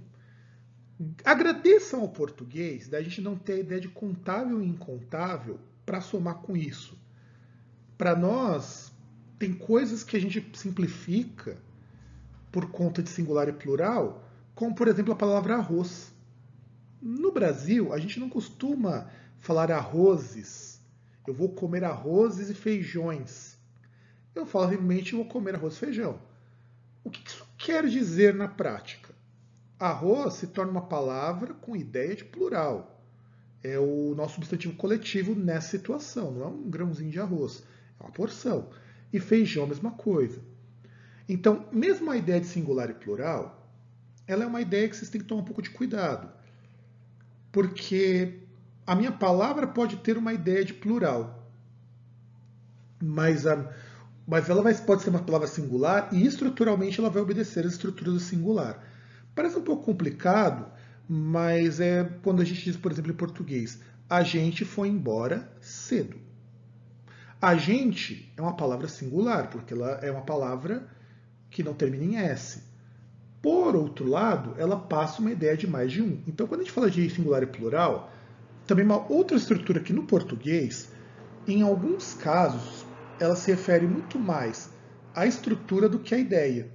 Agradeçam 1.24 2.02
ao 2.02 2.08
português 2.08 2.86
da 2.86 3.02
gente 3.02 3.22
não 3.22 3.34
ter 3.34 3.54
a 3.54 3.58
ideia 3.60 3.80
de 3.80 3.88
contável 3.88 4.62
e 4.62 4.68
incontável 4.68 5.58
para 5.86 6.00
somar 6.00 6.36
com 6.36 6.54
isso. 6.54 6.98
Para 7.96 8.14
nós, 8.14 8.92
tem 9.38 9.54
coisas 9.54 10.04
que 10.04 10.16
a 10.16 10.20
gente 10.20 10.46
simplifica 10.54 11.56
por 12.52 12.70
conta 12.70 13.02
de 13.02 13.08
singular 13.08 13.48
e 13.48 13.52
plural, 13.52 14.22
como 14.54 14.74
por 14.74 14.88
exemplo 14.88 15.12
a 15.12 15.16
palavra 15.16 15.56
arroz. 15.56 16.12
No 17.00 17.32
Brasil, 17.32 17.94
a 17.94 17.98
gente 17.98 18.20
não 18.20 18.28
costuma 18.28 19.08
falar 19.38 19.70
arrozes. 19.70 20.80
Eu 21.26 21.32
vou 21.32 21.48
comer 21.48 21.82
arrozes 21.84 22.50
e 22.50 22.54
feijões. 22.54 23.49
Eu 24.34 24.46
falo 24.46 24.68
simplesmente 24.68 25.14
vou 25.14 25.24
comer 25.24 25.54
arroz 25.54 25.74
e 25.74 25.78
feijão. 25.78 26.20
O 27.02 27.10
que 27.10 27.26
isso 27.26 27.46
quer 27.58 27.86
dizer 27.86 28.34
na 28.34 28.48
prática? 28.48 29.14
Arroz 29.78 30.34
se 30.34 30.46
torna 30.48 30.72
uma 30.72 30.86
palavra 30.86 31.54
com 31.54 31.74
ideia 31.74 32.14
de 32.14 32.24
plural. 32.24 33.02
É 33.62 33.78
o 33.78 34.14
nosso 34.14 34.34
substantivo 34.34 34.74
coletivo 34.74 35.34
nessa 35.34 35.68
situação, 35.68 36.30
não 36.30 36.42
é 36.42 36.46
um 36.46 36.70
grãozinho 36.70 37.10
de 37.10 37.20
arroz, 37.20 37.62
é 37.98 38.02
uma 38.02 38.12
porção. 38.12 38.70
E 39.12 39.18
feijão, 39.18 39.64
a 39.64 39.68
mesma 39.68 39.90
coisa. 39.90 40.40
Então, 41.28 41.66
mesmo 41.72 42.10
a 42.10 42.16
ideia 42.16 42.40
de 42.40 42.46
singular 42.46 42.90
e 42.90 42.94
plural, 42.94 43.68
ela 44.26 44.44
é 44.44 44.46
uma 44.46 44.60
ideia 44.60 44.88
que 44.88 44.96
vocês 44.96 45.10
têm 45.10 45.20
que 45.20 45.26
tomar 45.26 45.42
um 45.42 45.44
pouco 45.44 45.62
de 45.62 45.70
cuidado. 45.70 46.30
Porque 47.50 48.40
a 48.86 48.94
minha 48.94 49.12
palavra 49.12 49.66
pode 49.66 49.96
ter 49.98 50.16
uma 50.16 50.32
ideia 50.32 50.64
de 50.64 50.74
plural, 50.74 51.48
mas, 53.00 53.46
a, 53.46 53.72
mas 54.26 54.48
ela 54.48 54.62
vai, 54.62 54.74
pode 54.74 55.02
ser 55.02 55.10
uma 55.10 55.22
palavra 55.22 55.46
singular 55.46 56.08
e 56.12 56.24
estruturalmente 56.26 57.00
ela 57.00 57.10
vai 57.10 57.22
obedecer 57.22 57.66
às 57.66 57.72
estruturas 57.72 58.14
do 58.14 58.20
singular. 58.20 58.82
Parece 59.34 59.58
um 59.58 59.62
pouco 59.62 59.84
complicado, 59.84 60.66
mas 61.08 61.80
é 61.80 62.04
quando 62.22 62.40
a 62.40 62.44
gente 62.44 62.62
diz, 62.64 62.76
por 62.76 62.92
exemplo, 62.92 63.10
em 63.10 63.16
português, 63.16 63.80
a 64.08 64.22
gente 64.22 64.64
foi 64.64 64.88
embora 64.88 65.50
cedo. 65.60 66.16
A 67.40 67.56
gente 67.56 68.32
é 68.36 68.42
uma 68.42 68.56
palavra 68.56 68.86
singular, 68.86 69.48
porque 69.48 69.72
ela 69.72 69.98
é 70.02 70.10
uma 70.10 70.22
palavra 70.22 70.86
que 71.50 71.62
não 71.62 71.74
termina 71.74 72.04
em 72.04 72.16
S. 72.16 72.62
Por 73.40 73.74
outro 73.74 74.06
lado, 74.06 74.54
ela 74.58 74.76
passa 74.76 75.20
uma 75.20 75.30
ideia 75.30 75.56
de 75.56 75.66
mais 75.66 75.90
de 75.90 76.02
um. 76.02 76.22
Então, 76.26 76.46
quando 76.46 76.60
a 76.60 76.64
gente 76.64 76.72
fala 76.72 76.90
de 76.90 77.08
singular 77.08 77.42
e 77.42 77.46
plural, 77.46 78.12
também 78.66 78.84
uma 78.84 79.10
outra 79.10 79.36
estrutura 79.36 79.80
que 79.80 79.92
no 79.92 80.04
português, 80.04 80.92
em 81.48 81.62
alguns 81.62 82.14
casos, 82.14 82.79
ela 83.20 83.36
se 83.36 83.50
refere 83.50 83.86
muito 83.86 84.18
mais 84.18 84.70
à 85.14 85.26
estrutura 85.26 85.88
do 85.88 85.98
que 85.98 86.14
à 86.14 86.18
ideia. 86.18 86.70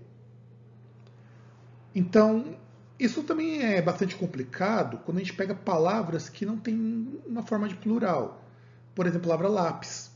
Então, 1.94 2.58
isso 3.00 3.24
também 3.24 3.62
é 3.62 3.82
bastante 3.82 4.16
complicado 4.16 5.00
quando 5.00 5.18
a 5.18 5.20
gente 5.22 5.34
pega 5.34 5.56
palavras 5.56 6.30
que 6.30 6.46
não 6.46 6.58
têm 6.58 7.20
uma 7.26 7.42
forma 7.42 7.68
de 7.68 7.76
plural. 7.76 8.46
Por 8.94 9.08
exemplo, 9.08 9.32
a 9.32 9.38
palavra 9.38 9.50
lápis. 9.50 10.12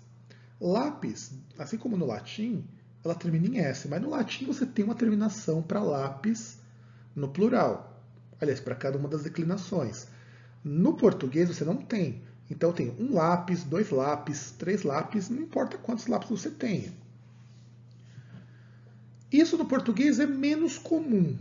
Lápis, 0.62 1.34
assim 1.58 1.78
como 1.78 1.98
no 1.98 2.06
latim, 2.06 2.66
ela 3.04 3.16
termina 3.16 3.48
em 3.48 3.60
S, 3.60 3.88
mas 3.88 4.02
no 4.02 4.10
latim 4.10 4.46
você 4.46 4.66
tem 4.66 4.86
uma 4.86 4.96
terminação 4.96 5.62
para 5.62 5.82
lápis 5.82 6.60
no 7.16 7.30
plural. 7.30 8.04
Aliás, 8.40 8.60
para 8.60 8.76
cada 8.76 8.98
uma 8.98 9.10
das 9.10 9.24
declinações. 9.24 10.08
No 10.64 10.96
português 10.96 11.50
você 11.50 11.64
não 11.66 11.78
tem. 11.78 12.22
Então 12.50 12.74
tem 12.74 12.90
um 13.00 13.14
lápis, 13.14 13.64
dois 13.64 13.92
lápis, 13.92 14.52
três 14.58 14.84
lápis, 14.84 15.30
não 15.30 15.44
importa 15.44 15.78
quantos 15.78 16.08
lápis 16.08 16.30
você 16.30 16.50
tenha. 16.50 16.92
Isso 19.32 19.58
no 19.58 19.66
português 19.66 20.20
é 20.20 20.26
menos 20.26 20.78
comum. 20.78 21.38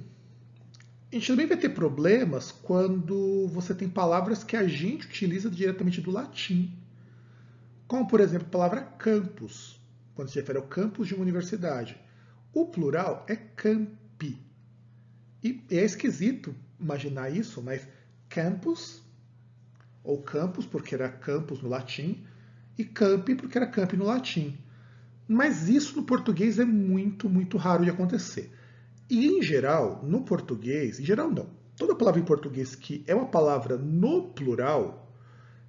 A 1.10 1.14
gente 1.14 1.26
também 1.26 1.46
vai 1.46 1.56
ter 1.56 1.70
problemas 1.70 2.52
quando 2.52 3.48
você 3.48 3.74
tem 3.74 3.88
palavras 3.88 4.44
que 4.44 4.54
a 4.54 4.68
gente 4.68 5.06
utiliza 5.06 5.48
diretamente 5.48 6.02
do 6.02 6.10
latim. 6.10 6.70
Como, 7.86 8.06
por 8.06 8.20
exemplo, 8.20 8.46
a 8.46 8.50
palavra 8.50 8.82
campus, 8.82 9.80
quando 10.14 10.28
se 10.28 10.38
refere 10.38 10.58
ao 10.58 10.64
campus 10.66 11.08
de 11.08 11.14
uma 11.14 11.22
universidade. 11.22 11.98
O 12.52 12.66
plural 12.66 13.24
é 13.26 13.34
campi. 13.34 14.38
E 15.42 15.64
é 15.70 15.82
esquisito 15.82 16.54
imaginar 16.78 17.30
isso, 17.30 17.62
mas 17.62 17.88
campus, 18.28 19.00
ou 20.02 20.22
campus, 20.22 20.66
porque 20.66 20.94
era 20.94 21.08
campus 21.08 21.62
no 21.62 21.68
latim, 21.68 22.24
e 22.76 22.84
campi, 22.84 23.34
porque 23.34 23.58
era 23.58 23.66
campi 23.66 23.96
no 23.96 24.04
latim. 24.04 24.56
Mas 25.26 25.68
isso 25.68 25.96
no 25.96 26.04
português 26.04 26.58
é 26.58 26.64
muito, 26.64 27.28
muito 27.28 27.56
raro 27.56 27.84
de 27.84 27.90
acontecer. 27.90 28.50
E, 29.10 29.26
em 29.26 29.42
geral, 29.42 30.02
no 30.04 30.22
português, 30.22 31.00
em 31.00 31.04
geral 31.04 31.30
não, 31.30 31.50
toda 31.76 31.94
palavra 31.94 32.20
em 32.20 32.24
português 32.24 32.74
que 32.74 33.04
é 33.06 33.14
uma 33.14 33.26
palavra 33.26 33.76
no 33.76 34.28
plural 34.28 35.12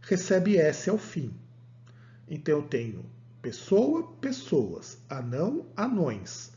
recebe 0.01 0.57
S 0.57 0.89
ao 0.89 0.97
fim. 0.97 1.33
Então 2.27 2.59
eu 2.59 2.63
tenho 2.63 3.05
pessoa, 3.41 4.11
pessoas, 4.21 4.97
anão, 5.09 5.65
anões. 5.75 6.51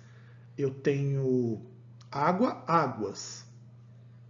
Eu 0.57 0.71
tenho 0.71 1.63
água, 2.11 2.63
águas. 2.67 3.45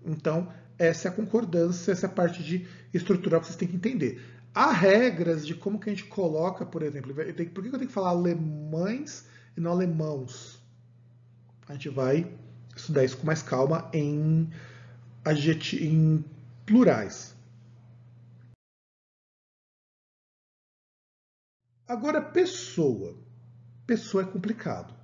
Então, 0.05 0.53
essa 0.79 1.09
é 1.09 1.11
a 1.11 1.14
concordância, 1.14 1.93
essa 1.93 2.07
é 2.07 2.09
a 2.09 2.12
parte 2.12 2.43
de 2.43 2.67
estrutural 2.93 3.41
que 3.41 3.47
vocês 3.47 3.57
têm 3.57 3.69
que 3.69 3.76
entender. 3.76 4.23
Há 4.55 4.71
regras 4.71 5.47
de 5.47 5.55
como 5.55 5.79
que 5.79 5.88
a 5.88 5.95
gente 5.95 6.05
coloca, 6.05 6.67
por 6.67 6.83
exemplo, 6.83 7.14
por 7.14 7.62
que 7.62 7.69
eu 7.69 7.73
tenho 7.73 7.87
que 7.87 7.93
falar 7.93 8.11
alemães 8.11 9.26
e 9.57 9.61
não 9.61 9.71
alemãos? 9.71 10.61
A 11.69 11.73
gente 11.73 11.88
vai 11.88 12.31
estudar 12.76 13.05
isso 13.05 13.17
com 13.17 13.26
mais 13.26 13.43
calma 13.43 13.91
em, 13.93 14.50
em 15.81 16.25
plurais. 16.67 17.35
Agora, 21.88 22.21
pessoa. 22.21 23.17
Pessoa 23.87 24.23
é 24.23 24.26
complicado. 24.26 25.02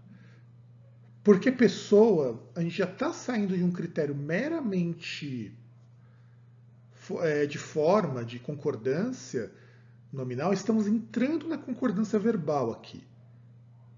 Porque 1.23 1.51
pessoa, 1.53 2.43
a 2.55 2.61
gente 2.63 2.77
já 2.77 2.85
está 2.85 3.13
saindo 3.13 3.57
de 3.57 3.63
um 3.63 3.71
critério 3.71 4.15
meramente 4.15 5.53
é, 7.21 7.47
de 7.47 7.59
forma, 7.59 8.25
de 8.25 8.39
concordância 8.39 9.51
nominal, 10.13 10.53
estamos 10.53 10.87
entrando 10.87 11.49
na 11.49 11.59
concordância 11.59 12.19
verbal 12.19 12.73
aqui. 12.73 13.03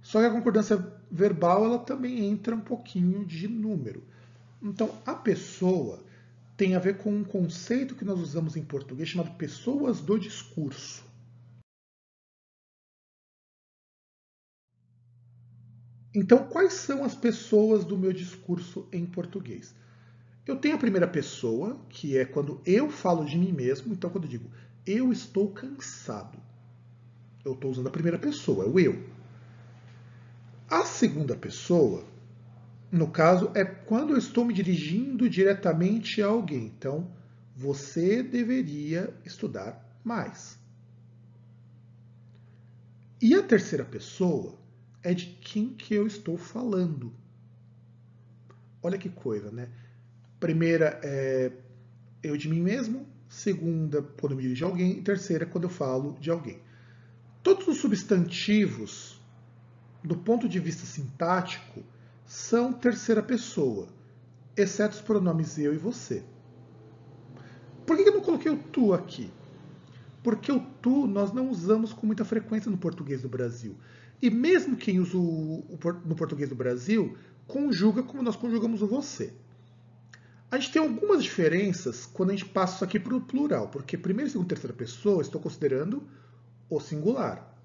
Só 0.02 0.20
que 0.20 0.26
a 0.26 0.30
concordância 0.30 0.76
verbal 1.10 1.64
ela 1.64 1.78
também 1.78 2.24
entra 2.28 2.54
um 2.54 2.60
pouquinho 2.60 3.24
de 3.24 3.46
número. 3.46 4.02
Então, 4.62 4.94
a 5.04 5.14
pessoa 5.14 6.02
tem 6.56 6.74
a 6.74 6.78
ver 6.78 6.98
com 6.98 7.10
um 7.10 7.24
conceito 7.24 7.94
que 7.94 8.04
nós 8.04 8.20
usamos 8.20 8.56
em 8.56 8.62
português 8.62 9.08
chamado 9.08 9.30
pessoas 9.36 10.00
do 10.00 10.18
discurso. 10.18 11.04
Então, 16.14 16.48
quais 16.48 16.72
são 16.72 17.04
as 17.04 17.14
pessoas 17.14 17.84
do 17.84 17.96
meu 17.96 18.12
discurso 18.12 18.88
em 18.92 19.06
português? 19.06 19.74
Eu 20.46 20.56
tenho 20.56 20.74
a 20.74 20.78
primeira 20.78 21.06
pessoa, 21.06 21.78
que 21.88 22.16
é 22.16 22.24
quando 22.24 22.60
eu 22.66 22.90
falo 22.90 23.24
de 23.24 23.38
mim 23.38 23.52
mesmo. 23.52 23.92
Então, 23.92 24.10
quando 24.10 24.24
eu 24.24 24.30
digo 24.30 24.50
eu 24.86 25.12
estou 25.12 25.50
cansado, 25.50 26.38
eu 27.44 27.52
estou 27.52 27.70
usando 27.70 27.86
a 27.86 27.92
primeira 27.92 28.18
pessoa, 28.18 28.64
é 28.64 28.68
o 28.68 28.80
eu. 28.80 29.04
A 30.68 30.84
segunda 30.84 31.36
pessoa, 31.36 32.04
no 32.90 33.08
caso, 33.08 33.50
é 33.54 33.64
quando 33.64 34.10
eu 34.10 34.18
estou 34.18 34.44
me 34.44 34.54
dirigindo 34.54 35.28
diretamente 35.28 36.22
a 36.22 36.26
alguém. 36.26 36.66
Então, 36.66 37.10
você 37.54 38.22
deveria 38.22 39.14
estudar 39.24 40.00
mais. 40.02 40.58
E 43.20 43.34
a 43.34 43.42
terceira 43.42 43.84
pessoa 43.84 44.59
é 45.02 45.14
de 45.14 45.26
quem 45.26 45.70
que 45.70 45.94
eu 45.94 46.06
estou 46.06 46.36
falando. 46.36 47.12
Olha 48.82 48.98
que 48.98 49.08
coisa, 49.08 49.50
né? 49.50 49.68
Primeira 50.38 51.00
é 51.02 51.52
eu 52.22 52.36
de 52.36 52.48
mim 52.48 52.60
mesmo, 52.60 53.06
segunda 53.28 54.02
quando 54.02 54.32
eu 54.32 54.36
me 54.36 54.42
dirijo 54.42 54.64
a 54.64 54.68
alguém, 54.68 54.98
e 54.98 55.02
terceira 55.02 55.46
quando 55.46 55.64
eu 55.64 55.70
falo 55.70 56.18
de 56.20 56.30
alguém. 56.30 56.60
Todos 57.42 57.66
os 57.68 57.78
substantivos, 57.78 59.20
do 60.02 60.16
ponto 60.16 60.48
de 60.48 60.58
vista 60.58 60.84
sintático, 60.84 61.82
são 62.26 62.72
terceira 62.72 63.22
pessoa, 63.22 63.88
exceto 64.56 64.96
os 64.96 65.00
pronomes 65.00 65.58
eu 65.58 65.74
e 65.74 65.78
você. 65.78 66.22
Por 67.86 67.96
que 67.96 68.08
eu 68.08 68.14
não 68.14 68.20
coloquei 68.20 68.52
o 68.52 68.56
tu 68.56 68.92
aqui? 68.92 69.30
Porque 70.22 70.52
o 70.52 70.60
tu 70.60 71.06
nós 71.06 71.32
não 71.32 71.48
usamos 71.50 71.92
com 71.92 72.06
muita 72.06 72.24
frequência 72.24 72.70
no 72.70 72.76
português 72.76 73.22
do 73.22 73.28
Brasil. 73.28 73.76
E 74.22 74.30
mesmo 74.30 74.76
quem 74.76 75.00
usa 75.00 75.16
o, 75.16 75.78
no 76.04 76.14
português 76.14 76.48
do 76.48 76.54
Brasil, 76.54 77.16
conjuga 77.46 78.02
como 78.02 78.22
nós 78.22 78.36
conjugamos 78.36 78.82
o 78.82 78.86
você. 78.86 79.32
A 80.50 80.58
gente 80.58 80.72
tem 80.72 80.82
algumas 80.82 81.22
diferenças 81.22 82.06
quando 82.06 82.30
a 82.30 82.32
gente 82.32 82.46
passa 82.46 82.76
isso 82.76 82.84
aqui 82.84 82.98
para 82.98 83.14
o 83.14 83.20
plural, 83.20 83.68
porque 83.68 83.96
primeira, 83.96 84.30
segunda 84.30 84.46
e 84.46 84.48
terceira 84.48 84.76
pessoa 84.76 85.22
estou 85.22 85.40
considerando 85.40 86.02
o 86.68 86.80
singular. 86.80 87.56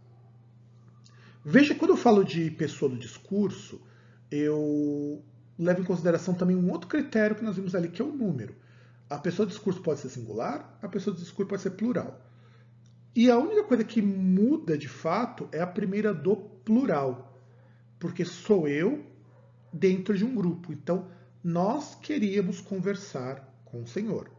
Veja, 1.43 1.75
quando 1.75 1.91
eu 1.91 1.97
falo 1.97 2.24
de 2.24 2.50
pessoa 2.51 2.89
do 2.89 2.97
discurso, 2.97 3.81
eu 4.31 5.24
levo 5.57 5.81
em 5.81 5.85
consideração 5.85 6.33
também 6.33 6.55
um 6.55 6.71
outro 6.71 6.88
critério 6.88 7.35
que 7.35 7.43
nós 7.43 7.55
vimos 7.55 7.75
ali, 7.75 7.89
que 7.89 8.01
é 8.01 8.05
o 8.05 8.12
número. 8.12 8.55
A 9.09 9.17
pessoa 9.17 9.45
do 9.45 9.50
discurso 9.50 9.81
pode 9.81 10.00
ser 10.00 10.09
singular, 10.09 10.77
a 10.81 10.88
pessoa 10.88 11.15
do 11.15 11.19
discurso 11.19 11.47
pode 11.47 11.62
ser 11.62 11.71
plural. 11.71 12.25
E 13.15 13.31
a 13.31 13.38
única 13.38 13.63
coisa 13.63 13.84
que 13.84 14.01
muda 14.01 14.77
de 14.77 14.89
fato 14.89 15.48
é 15.51 15.62
a 15.62 15.67
primeira 15.67 16.13
do 16.13 16.36
plural, 16.36 17.41
porque 17.98 18.25
sou 18.25 18.67
eu 18.67 19.05
dentro 19.72 20.17
de 20.17 20.25
um 20.25 20.36
grupo. 20.36 20.74
Então, 20.74 21.07
nós 21.43 21.95
queríamos 21.95 22.60
conversar 22.60 23.63
com 23.63 23.84
o 23.84 23.88
Senhor. 23.88 24.29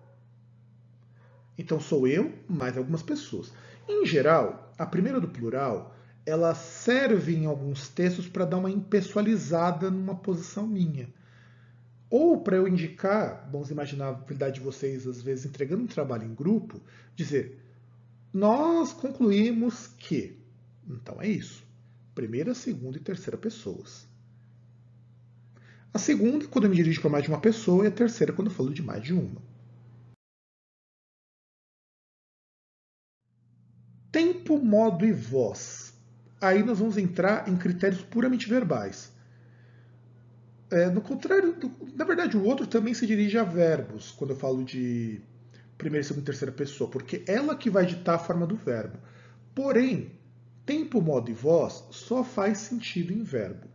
Então 1.59 1.80
sou 1.80 2.06
eu 2.06 2.35
mais 2.49 2.76
algumas 2.76 3.02
pessoas. 3.02 3.52
Em 3.88 4.04
geral, 4.04 4.73
a 4.76 4.85
primeira 4.85 5.21
do 5.21 5.28
plural, 5.28 5.95
ela 6.26 6.54
serve 6.54 7.35
em 7.35 7.47
alguns 7.47 7.88
textos 7.88 8.28
para 8.28 8.45
dar 8.45 8.59
uma 8.59 8.71
impessoalizada 8.71 9.90
numa 9.90 10.16
posição 10.16 10.66
minha. 10.66 11.09
Ou 12.11 12.42
para 12.42 12.56
eu 12.56 12.68
indicar, 12.68 13.49
vamos 13.50 13.71
imaginar 13.71 14.06
a 14.06 14.11
habilidade 14.11 14.56
de 14.56 14.64
vocês, 14.64 15.06
às 15.06 15.23
vezes, 15.23 15.47
entregando 15.47 15.83
um 15.83 15.88
trabalho 15.88 16.25
em 16.25 16.35
grupo, 16.35 16.80
dizer, 17.14 17.65
nós 18.33 18.92
concluímos 18.92 19.87
que. 19.87 20.38
Então 20.88 21.21
é 21.21 21.28
isso. 21.28 21.64
Primeira, 22.14 22.54
segunda 22.54 22.97
e 22.97 23.00
terceira 23.00 23.37
pessoas. 23.37 24.06
A 25.92 25.99
segunda, 25.99 26.47
quando 26.47 26.64
eu 26.64 26.71
me 26.71 26.76
dirijo 26.76 27.00
para 27.00 27.11
mais 27.11 27.25
de 27.25 27.30
uma 27.30 27.40
pessoa, 27.40 27.85
e 27.85 27.88
a 27.88 27.90
terceira, 27.90 28.33
quando 28.33 28.49
eu 28.49 28.54
falo 28.54 28.73
de 28.73 28.83
mais 28.83 29.02
de 29.02 29.14
uma. 29.14 29.40
Tempo, 34.12 34.59
modo 34.59 35.06
e 35.06 35.12
voz. 35.12 35.95
Aí 36.40 36.62
nós 36.62 36.78
vamos 36.78 36.99
entrar 36.99 37.49
em 37.49 37.56
critérios 37.56 38.02
puramente 38.02 38.49
verbais. 38.49 39.12
É, 40.71 40.90
no 40.90 41.00
contrário, 41.00 41.54
do, 41.54 41.73
na 41.95 42.04
verdade, 42.04 42.37
o 42.37 42.45
outro 42.45 42.66
também 42.66 42.92
se 42.92 43.06
dirige 43.06 43.38
a 43.38 43.45
verbos, 43.45 44.11
quando 44.12 44.30
eu 44.30 44.36
falo 44.36 44.65
de 44.65 45.23
primeira, 45.76 46.06
segunda 46.06 46.25
e 46.25 46.26
terceira 46.26 46.52
pessoa, 46.52 46.91
porque 46.91 47.25
ela 47.26 47.56
que 47.56 47.71
vai 47.71 47.86
ditar 47.86 48.17
a 48.17 48.19
forma 48.19 48.47
do 48.47 48.56
verbo. 48.56 48.99
Porém, 49.54 50.12
tempo, 50.65 51.00
modo 51.00 51.30
e 51.30 51.34
voz 51.34 51.84
só 51.91 52.25
faz 52.25 52.58
sentido 52.58 53.12
em 53.12 53.23
verbo. 53.23 53.69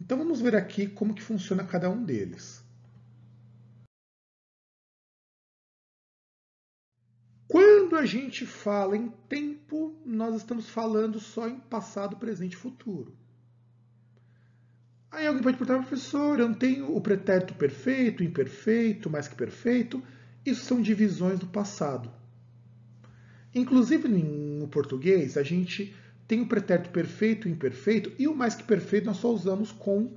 Então 0.00 0.18
vamos 0.18 0.40
ver 0.40 0.54
aqui 0.56 0.86
como 0.86 1.14
que 1.14 1.22
funciona 1.22 1.64
cada 1.64 1.88
um 1.88 2.04
deles. 2.04 2.62
Quando 7.48 7.96
a 7.96 8.04
gente 8.04 8.44
fala 8.44 8.96
em 8.96 9.08
tempo, 9.28 9.94
nós 10.04 10.34
estamos 10.34 10.68
falando 10.68 11.20
só 11.20 11.48
em 11.48 11.60
passado, 11.60 12.16
presente 12.16 12.54
e 12.54 12.56
futuro. 12.56 13.16
Aí 15.10 15.28
alguém 15.28 15.44
pode 15.44 15.56
perguntar, 15.56 15.78
professor, 15.78 16.40
eu 16.40 16.48
não 16.48 16.54
tenho 16.54 16.92
o 16.92 17.00
pretérito 17.00 17.54
perfeito, 17.54 18.24
imperfeito, 18.24 19.08
mais 19.08 19.28
que 19.28 19.36
perfeito. 19.36 20.02
Isso 20.44 20.64
são 20.64 20.82
divisões 20.82 21.38
do 21.38 21.46
passado. 21.46 22.10
Inclusive 23.54 24.08
no 24.08 24.68
português, 24.68 25.36
a 25.36 25.42
gente 25.42 25.94
tem 26.26 26.40
o 26.40 26.48
pretérito 26.48 26.90
perfeito 26.90 27.48
e 27.48 27.52
imperfeito, 27.52 28.12
e 28.18 28.26
o 28.26 28.34
mais 28.34 28.54
que 28.54 28.64
perfeito 28.64 29.06
nós 29.06 29.18
só 29.18 29.30
usamos 29.30 29.70
com 29.70 30.16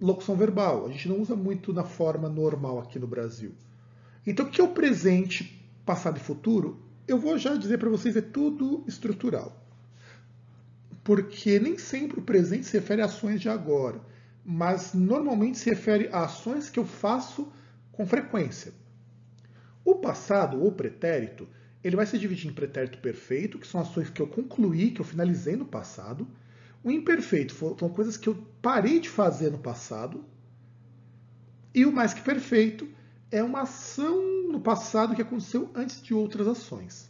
locução 0.00 0.36
verbal. 0.36 0.86
A 0.86 0.90
gente 0.90 1.08
não 1.08 1.20
usa 1.20 1.34
muito 1.34 1.72
na 1.72 1.84
forma 1.84 2.28
normal 2.28 2.80
aqui 2.80 2.98
no 2.98 3.06
Brasil. 3.06 3.52
Então, 4.26 4.46
o 4.46 4.50
que 4.50 4.60
é 4.60 4.64
o 4.64 4.68
presente, 4.68 5.64
passado 5.84 6.18
e 6.18 6.20
futuro? 6.20 6.82
Eu 7.06 7.18
vou 7.18 7.38
já 7.38 7.56
dizer 7.56 7.78
para 7.78 7.88
vocês, 7.88 8.16
é 8.16 8.20
tudo 8.20 8.84
estrutural. 8.86 9.64
Porque 11.04 11.60
nem 11.60 11.78
sempre 11.78 12.18
o 12.18 12.22
presente 12.22 12.66
se 12.66 12.76
refere 12.76 13.00
a 13.00 13.04
ações 13.04 13.40
de 13.40 13.48
agora, 13.48 14.00
mas 14.44 14.92
normalmente 14.92 15.58
se 15.58 15.70
refere 15.70 16.08
a 16.12 16.24
ações 16.24 16.68
que 16.68 16.78
eu 16.78 16.84
faço 16.84 17.50
com 17.92 18.04
frequência. 18.04 18.72
O 19.86 19.94
passado, 19.94 20.60
ou 20.60 20.72
pretérito, 20.72 21.48
ele 21.82 21.94
vai 21.94 22.04
se 22.04 22.18
dividir 22.18 22.50
em 22.50 22.52
pretérito 22.52 22.98
perfeito, 22.98 23.56
que 23.56 23.68
são 23.68 23.80
ações 23.80 24.10
que 24.10 24.20
eu 24.20 24.26
concluí, 24.26 24.90
que 24.90 25.00
eu 25.00 25.04
finalizei 25.04 25.54
no 25.54 25.64
passado. 25.64 26.26
O 26.82 26.90
imperfeito 26.90 27.54
são 27.54 27.88
coisas 27.88 28.16
que 28.16 28.28
eu 28.28 28.34
parei 28.60 28.98
de 28.98 29.08
fazer 29.08 29.48
no 29.48 29.58
passado. 29.58 30.24
E 31.72 31.86
o 31.86 31.92
mais 31.92 32.12
que 32.12 32.20
perfeito 32.20 32.88
é 33.30 33.44
uma 33.44 33.60
ação 33.60 34.50
no 34.50 34.60
passado 34.60 35.14
que 35.14 35.22
aconteceu 35.22 35.70
antes 35.72 36.02
de 36.02 36.12
outras 36.12 36.48
ações. 36.48 37.08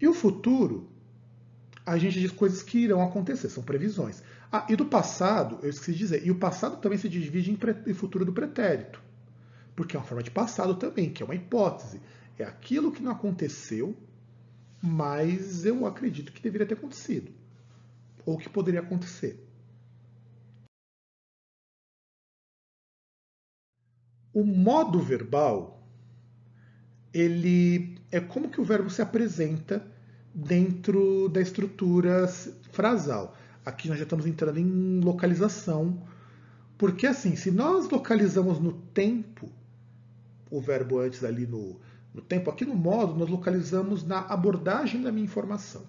E 0.00 0.06
o 0.06 0.14
futuro, 0.14 0.88
a 1.84 1.98
gente 1.98 2.20
diz 2.20 2.30
coisas 2.30 2.62
que 2.62 2.78
irão 2.78 3.02
acontecer, 3.02 3.48
são 3.48 3.64
previsões. 3.64 4.22
Ah, 4.52 4.64
e 4.68 4.76
do 4.76 4.86
passado, 4.86 5.58
eu 5.64 5.68
esqueci 5.68 5.94
de 5.94 5.98
dizer, 5.98 6.24
e 6.24 6.30
o 6.30 6.38
passado 6.38 6.76
também 6.76 6.96
se 6.96 7.08
divide 7.08 7.50
em 7.50 7.92
futuro 7.92 8.24
do 8.24 8.32
pretérito, 8.32 9.07
porque 9.78 9.96
é 9.96 10.00
uma 10.00 10.04
forma 10.04 10.24
de 10.24 10.30
passado 10.32 10.74
também, 10.74 11.08
que 11.08 11.22
é 11.22 11.24
uma 11.24 11.36
hipótese. 11.36 12.00
É 12.36 12.42
aquilo 12.42 12.90
que 12.90 13.00
não 13.00 13.12
aconteceu, 13.12 13.96
mas 14.82 15.64
eu 15.64 15.86
acredito 15.86 16.32
que 16.32 16.42
deveria 16.42 16.66
ter 16.66 16.74
acontecido. 16.74 17.30
Ou 18.26 18.36
que 18.36 18.48
poderia 18.48 18.80
acontecer. 18.80 19.40
O 24.34 24.42
modo 24.42 24.98
verbal, 24.98 25.80
ele 27.14 28.00
é 28.10 28.18
como 28.18 28.50
que 28.50 28.60
o 28.60 28.64
verbo 28.64 28.90
se 28.90 29.00
apresenta 29.00 29.86
dentro 30.34 31.28
da 31.28 31.40
estrutura 31.40 32.26
frasal. 32.72 33.36
Aqui 33.64 33.88
nós 33.88 33.96
já 33.96 34.02
estamos 34.02 34.26
entrando 34.26 34.58
em 34.58 34.98
localização, 34.98 36.02
porque 36.76 37.06
assim, 37.06 37.36
se 37.36 37.52
nós 37.52 37.88
localizamos 37.88 38.58
no 38.58 38.72
tempo, 38.72 39.48
o 40.50 40.60
verbo 40.60 40.98
antes 40.98 41.24
ali 41.24 41.46
no, 41.46 41.80
no 42.14 42.22
tempo, 42.22 42.50
aqui 42.50 42.64
no 42.64 42.74
modo, 42.74 43.14
nós 43.14 43.28
localizamos 43.28 44.04
na 44.04 44.20
abordagem 44.20 45.02
da 45.02 45.12
minha 45.12 45.24
informação. 45.24 45.82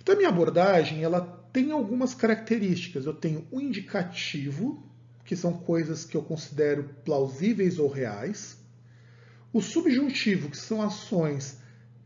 Então, 0.00 0.14
a 0.14 0.18
minha 0.18 0.28
abordagem 0.28 1.02
ela 1.02 1.20
tem 1.52 1.70
algumas 1.70 2.14
características. 2.14 3.06
Eu 3.06 3.14
tenho 3.14 3.46
o 3.50 3.60
indicativo, 3.60 4.82
que 5.24 5.36
são 5.36 5.52
coisas 5.52 6.04
que 6.04 6.16
eu 6.16 6.22
considero 6.22 6.90
plausíveis 7.04 7.78
ou 7.78 7.88
reais. 7.88 8.58
O 9.52 9.60
subjuntivo, 9.60 10.50
que 10.50 10.56
são 10.56 10.82
ações 10.82 11.58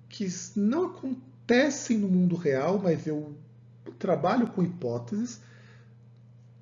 que 0.09 0.27
não 0.57 0.87
acontecem 0.87 1.99
no 1.99 2.09
mundo 2.09 2.37
real, 2.37 2.79
mas 2.79 3.07
eu 3.07 3.35
trabalho 3.99 4.49
com 4.49 4.63
hipóteses. 4.63 5.41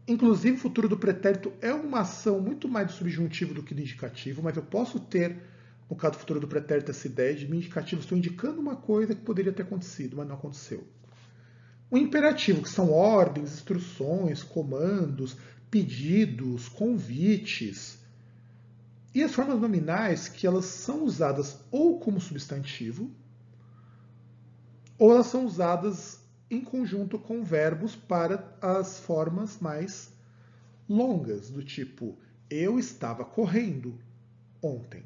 Inclusive, 0.06 0.56
o 0.56 0.60
futuro 0.60 0.88
do 0.88 0.98
pretérito 0.98 1.52
é 1.60 1.72
uma 1.72 2.00
ação 2.00 2.40
muito 2.40 2.68
mais 2.68 2.88
do 2.88 2.92
subjuntivo 2.92 3.54
do 3.54 3.62
que 3.62 3.74
do 3.74 3.80
indicativo, 3.80 4.42
mas 4.42 4.56
eu 4.56 4.62
posso 4.62 5.00
ter 5.00 5.40
no 5.88 5.96
caso 5.96 6.18
futuro 6.18 6.40
do 6.40 6.48
pretérito, 6.48 6.90
essa 6.90 7.06
ideia 7.06 7.34
de 7.34 7.46
me 7.46 7.58
indicativo, 7.58 8.00
estou 8.00 8.16
indicando 8.16 8.60
uma 8.60 8.76
coisa 8.76 9.14
que 9.14 9.20
poderia 9.20 9.52
ter 9.52 9.62
acontecido, 9.62 10.16
mas 10.16 10.26
não 10.26 10.34
aconteceu. 10.34 10.86
O 11.90 11.98
imperativo, 11.98 12.62
que 12.62 12.68
são 12.68 12.90
ordens, 12.90 13.52
instruções, 13.52 14.42
comandos, 14.42 15.36
pedidos, 15.70 16.68
convites. 16.68 17.98
E 19.14 19.22
as 19.22 19.34
formas 19.34 19.60
nominais, 19.60 20.26
que 20.26 20.46
elas 20.46 20.64
são 20.64 21.04
usadas 21.04 21.60
ou 21.70 22.00
como 22.00 22.20
substantivo, 22.20 23.10
ou 24.98 25.12
elas 25.12 25.26
são 25.26 25.44
usadas 25.44 26.23
em 26.50 26.60
conjunto 26.60 27.18
com 27.18 27.42
verbos 27.42 27.96
para 27.96 28.56
as 28.60 29.00
formas 29.00 29.58
mais 29.58 30.12
longas, 30.88 31.50
do 31.50 31.64
tipo 31.64 32.18
eu 32.50 32.78
estava 32.78 33.24
correndo 33.24 33.98
ontem. 34.62 35.02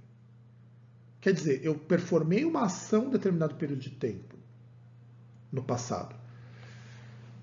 Quer 1.20 1.32
dizer, 1.32 1.64
eu 1.64 1.74
performei 1.74 2.44
uma 2.44 2.64
ação 2.64 3.06
em 3.06 3.10
determinado 3.10 3.54
período 3.54 3.80
de 3.80 3.90
tempo 3.90 4.36
no 5.50 5.62
passado. 5.62 6.14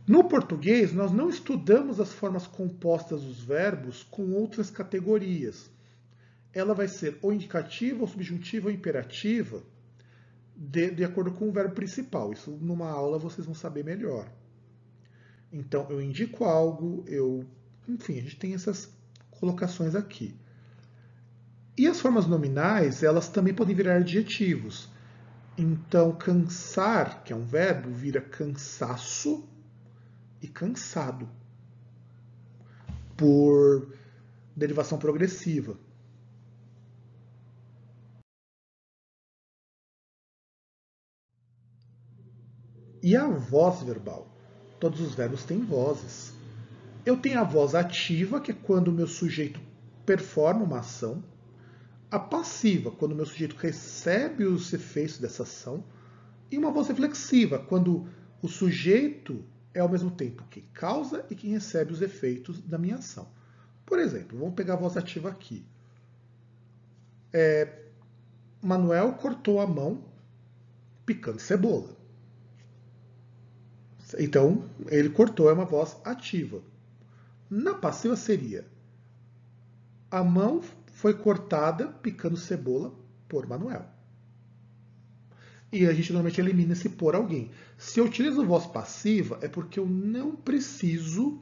No 0.07 0.23
português, 0.23 0.93
nós 0.93 1.11
não 1.11 1.29
estudamos 1.29 1.99
as 1.99 2.13
formas 2.13 2.45
compostas 2.45 3.23
dos 3.23 3.41
verbos 3.41 4.03
com 4.03 4.33
outras 4.33 4.69
categorias. 4.69 5.69
Ela 6.53 6.75
vai 6.75 6.87
ser 6.87 7.17
ou 7.21 7.33
indicativa, 7.33 8.01
ou 8.01 8.07
subjuntiva, 8.07 8.67
ou 8.67 8.73
imperativa, 8.73 9.63
de, 10.55 10.91
de 10.91 11.03
acordo 11.03 11.31
com 11.31 11.49
o 11.49 11.51
verbo 11.51 11.75
principal. 11.75 12.31
Isso 12.31 12.51
numa 12.51 12.89
aula 12.89 13.19
vocês 13.19 13.45
vão 13.45 13.55
saber 13.55 13.83
melhor. 13.83 14.31
Então, 15.51 15.87
eu 15.89 16.01
indico 16.01 16.43
algo, 16.43 17.03
eu. 17.07 17.45
Enfim, 17.87 18.19
a 18.19 18.21
gente 18.21 18.37
tem 18.37 18.53
essas 18.53 18.91
colocações 19.31 19.95
aqui. 19.95 20.35
E 21.77 21.87
as 21.87 21.99
formas 21.99 22.25
nominais, 22.25 23.03
elas 23.03 23.27
também 23.27 23.53
podem 23.53 23.75
virar 23.75 23.97
adjetivos. 23.97 24.89
Então, 25.57 26.11
cansar, 26.13 27.23
que 27.23 27.31
é 27.31 27.35
um 27.35 27.45
verbo, 27.45 27.89
vira 27.89 28.21
cansaço 28.21 29.47
e 30.41 30.47
cansado. 30.47 31.29
Por 33.15 33.93
derivação 34.55 34.97
progressiva. 34.97 35.77
E 43.05 43.15
a 43.15 43.27
voz 43.27 43.83
verbal? 43.83 44.27
Todos 44.79 44.99
os 44.99 45.13
verbos 45.13 45.43
têm 45.43 45.59
vozes. 45.59 46.33
Eu 47.05 47.15
tenho 47.15 47.39
a 47.39 47.43
voz 47.43 47.75
ativa, 47.75 48.41
que 48.41 48.49
é 48.49 48.55
quando 48.55 48.87
o 48.87 48.91
meu 48.91 49.05
sujeito 49.05 49.61
performa 50.07 50.63
uma 50.63 50.79
ação. 50.79 51.23
A 52.09 52.17
passiva, 52.17 52.89
quando 52.89 53.11
o 53.11 53.15
meu 53.15 53.27
sujeito 53.27 53.55
recebe 53.57 54.43
os 54.45 54.73
efeitos 54.73 55.19
dessa 55.19 55.43
ação. 55.43 55.83
E 56.49 56.57
uma 56.57 56.71
voz 56.71 56.87
reflexiva, 56.87 57.59
quando 57.59 58.09
o 58.41 58.47
sujeito 58.47 59.45
é 59.71 59.81
ao 59.81 59.89
mesmo 59.89 60.09
tempo 60.09 60.43
quem 60.49 60.63
causa 60.73 61.27
e 61.29 61.35
quem 61.35 61.51
recebe 61.51 61.93
os 61.93 62.01
efeitos 62.01 62.59
da 62.59 62.79
minha 62.79 62.95
ação. 62.95 63.29
Por 63.85 63.99
exemplo, 63.99 64.39
vamos 64.39 64.55
pegar 64.55 64.73
a 64.73 64.77
voz 64.77 64.97
ativa 64.97 65.29
aqui. 65.29 65.63
É, 67.31 67.83
Manuel 68.63 69.13
cortou 69.13 69.61
a 69.61 69.67
mão 69.67 70.03
picando 71.05 71.39
cebola. 71.39 72.03
Então, 74.17 74.63
ele 74.87 75.09
cortou, 75.09 75.49
é 75.49 75.53
uma 75.53 75.65
voz 75.65 75.97
ativa. 76.03 76.61
Na 77.49 77.73
passiva 77.73 78.15
seria 78.15 78.65
a 80.09 80.23
mão 80.23 80.61
foi 80.85 81.13
cortada 81.13 81.87
picando 81.87 82.37
cebola 82.37 82.93
por 83.27 83.45
Manuel. 83.47 83.85
E 85.71 85.85
a 85.85 85.93
gente 85.93 86.13
normalmente 86.13 86.39
elimina 86.39 86.73
esse 86.73 86.87
por 86.87 87.15
alguém. 87.15 87.51
Se 87.77 87.99
eu 87.99 88.05
utilizo 88.05 88.45
voz 88.45 88.65
passiva, 88.65 89.37
é 89.41 89.47
porque 89.49 89.77
eu 89.77 89.85
não 89.85 90.35
preciso 90.35 91.41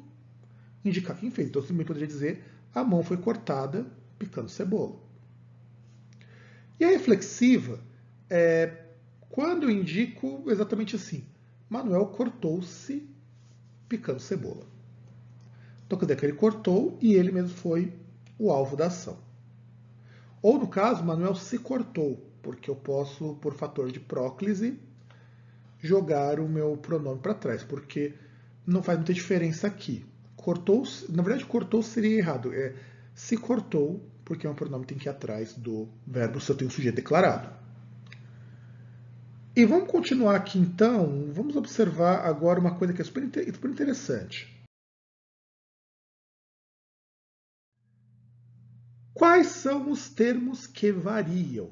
indicar 0.84 1.18
quem 1.18 1.30
fez. 1.30 1.50
Então, 1.50 1.62
eu 1.62 1.68
também 1.68 1.86
poderia 1.86 2.08
dizer 2.08 2.44
a 2.74 2.84
mão 2.84 3.04
foi 3.04 3.18
cortada 3.18 3.86
picando 4.18 4.50
cebola. 4.50 4.96
E 6.80 6.84
a 6.84 6.90
reflexiva 6.90 7.80
é 8.30 8.86
quando 9.30 9.64
eu 9.64 9.70
indico 9.70 10.46
exatamente 10.48 10.96
assim. 10.96 11.24
Manuel 11.74 12.06
cortou-se 12.06 13.10
picando 13.90 14.20
cebola. 14.20 14.68
Então, 15.84 15.98
quer 15.98 16.06
dizer 16.06 16.20
que 16.20 16.26
ele 16.28 16.38
cortou 16.38 17.00
e 17.02 17.16
ele 17.16 17.32
mesmo 17.32 17.50
foi 17.50 17.92
o 18.38 18.52
alvo 18.52 18.78
da 18.78 18.86
ação. 18.86 19.18
Ou, 20.40 20.60
no 20.60 20.68
caso, 20.68 21.04
Manuel 21.04 21.34
se 21.34 21.58
cortou, 21.58 22.24
porque 22.44 22.70
eu 22.70 22.76
posso, 22.76 23.34
por 23.42 23.56
fator 23.56 23.92
de 23.92 24.00
próclise, 24.00 24.80
jogar 25.80 26.40
o 26.40 26.48
meu 26.48 26.78
pronome 26.78 27.20
para 27.20 27.34
trás, 27.34 27.64
porque 27.64 28.14
não 28.68 28.84
faz 28.84 29.00
muita 29.00 29.12
diferença 29.12 29.66
aqui. 29.66 30.06
Cortou, 30.36 30.84
na 31.10 31.24
verdade, 31.24 31.44
cortou 31.44 31.82
seria 31.82 32.20
errado. 32.20 32.54
É 32.54 32.76
se 33.16 33.36
cortou, 33.36 34.00
porque 34.24 34.46
o 34.46 34.52
meu 34.52 34.56
pronome 34.56 34.86
tem 34.86 34.98
que 34.98 35.08
ir 35.08 35.10
atrás 35.10 35.54
do 35.54 35.90
verbo 36.06 36.40
se 36.40 36.52
eu 36.52 36.56
tenho 36.56 36.70
um 36.70 36.72
sujeito 36.72 36.98
declarado. 36.98 37.63
E 39.56 39.66
vamos 39.66 39.92
continuar 39.92 40.36
aqui 40.36 40.58
então, 40.58 41.32
vamos 41.32 41.56
observar 41.56 42.26
agora 42.26 42.60
uma 42.60 42.76
coisa 42.76 42.92
que 42.92 43.04
é 43.04 43.06
super, 43.06 43.24
interessante. 43.24 44.52
Quais 49.14 49.48
são 49.48 49.92
os 49.92 50.10
termos 50.10 50.66
que 50.66 50.92
variam? 50.92 51.70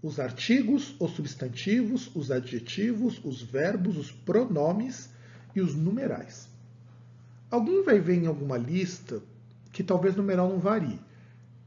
Os 0.00 0.20
artigos, 0.20 0.94
os 1.00 1.10
substantivos, 1.10 2.14
os 2.14 2.30
adjetivos, 2.30 3.20
os 3.24 3.42
verbos, 3.42 3.96
os 3.96 4.12
pronomes 4.12 5.10
e 5.56 5.60
os 5.60 5.74
numerais. 5.74 6.48
Alguém 7.50 7.82
vai 7.82 7.98
ver 7.98 8.22
em 8.22 8.26
alguma 8.26 8.56
lista 8.56 9.20
que 9.72 9.82
talvez 9.82 10.14
o 10.14 10.18
numeral 10.18 10.48
não 10.48 10.60
varie. 10.60 11.00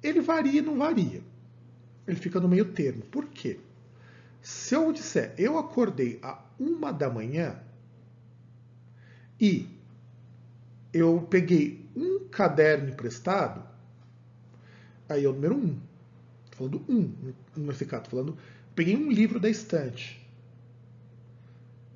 Ele 0.01 0.21
varia 0.21 0.59
e 0.59 0.65
não 0.65 0.77
varia. 0.77 1.21
Ele 2.07 2.17
fica 2.17 2.39
no 2.39 2.47
meio 2.47 2.71
termo. 2.71 3.03
Por 3.07 3.27
quê? 3.27 3.59
Se 4.45 4.75
eu 4.75 4.93
disser 4.93 5.33
eu 5.39 5.57
acordei 5.57 6.19
a 6.21 6.39
uma 6.59 6.93
da 6.93 7.09
manhã 7.09 7.59
e 9.41 9.67
eu 10.93 11.25
peguei 11.29 11.89
um 11.95 12.27
caderno 12.29 12.89
emprestado, 12.89 13.63
Aí 15.07 15.23
é 15.23 15.27
o 15.27 15.33
número 15.33 15.55
1. 15.55 15.59
Um. 15.59 15.79
Estou 16.45 16.69
falando 16.69 16.85
um, 16.89 17.33
nesse 17.57 17.85
caso. 17.85 18.03
Estou 18.03 18.19
falando, 18.19 18.37
peguei 18.73 18.95
um 18.95 19.11
livro 19.11 19.39
da 19.39 19.49
estante. 19.49 20.25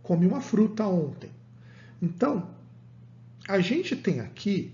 Comi 0.04 0.28
uma 0.28 0.42
fruta 0.42 0.86
ontem. 0.86 1.32
Então, 2.02 2.50
a 3.48 3.60
gente 3.60 3.96
tem 3.96 4.20
aqui 4.20 4.74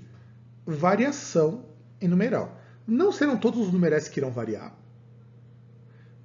variação 0.66 1.66
em 2.02 2.08
numeral. 2.08 2.60
Não 2.88 3.12
serão 3.12 3.38
todos 3.38 3.60
os 3.60 3.74
numerais 3.74 4.08
que 4.08 4.20
irão 4.20 4.32
variar. 4.32 4.76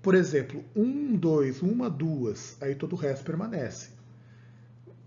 Por 0.03 0.15
exemplo, 0.15 0.65
1, 0.75 1.17
2, 1.17 1.63
1, 1.63 1.91
2, 1.91 2.57
aí 2.61 2.75
todo 2.75 2.95
o 2.95 2.97
resto 2.97 3.25
permanece. 3.25 3.91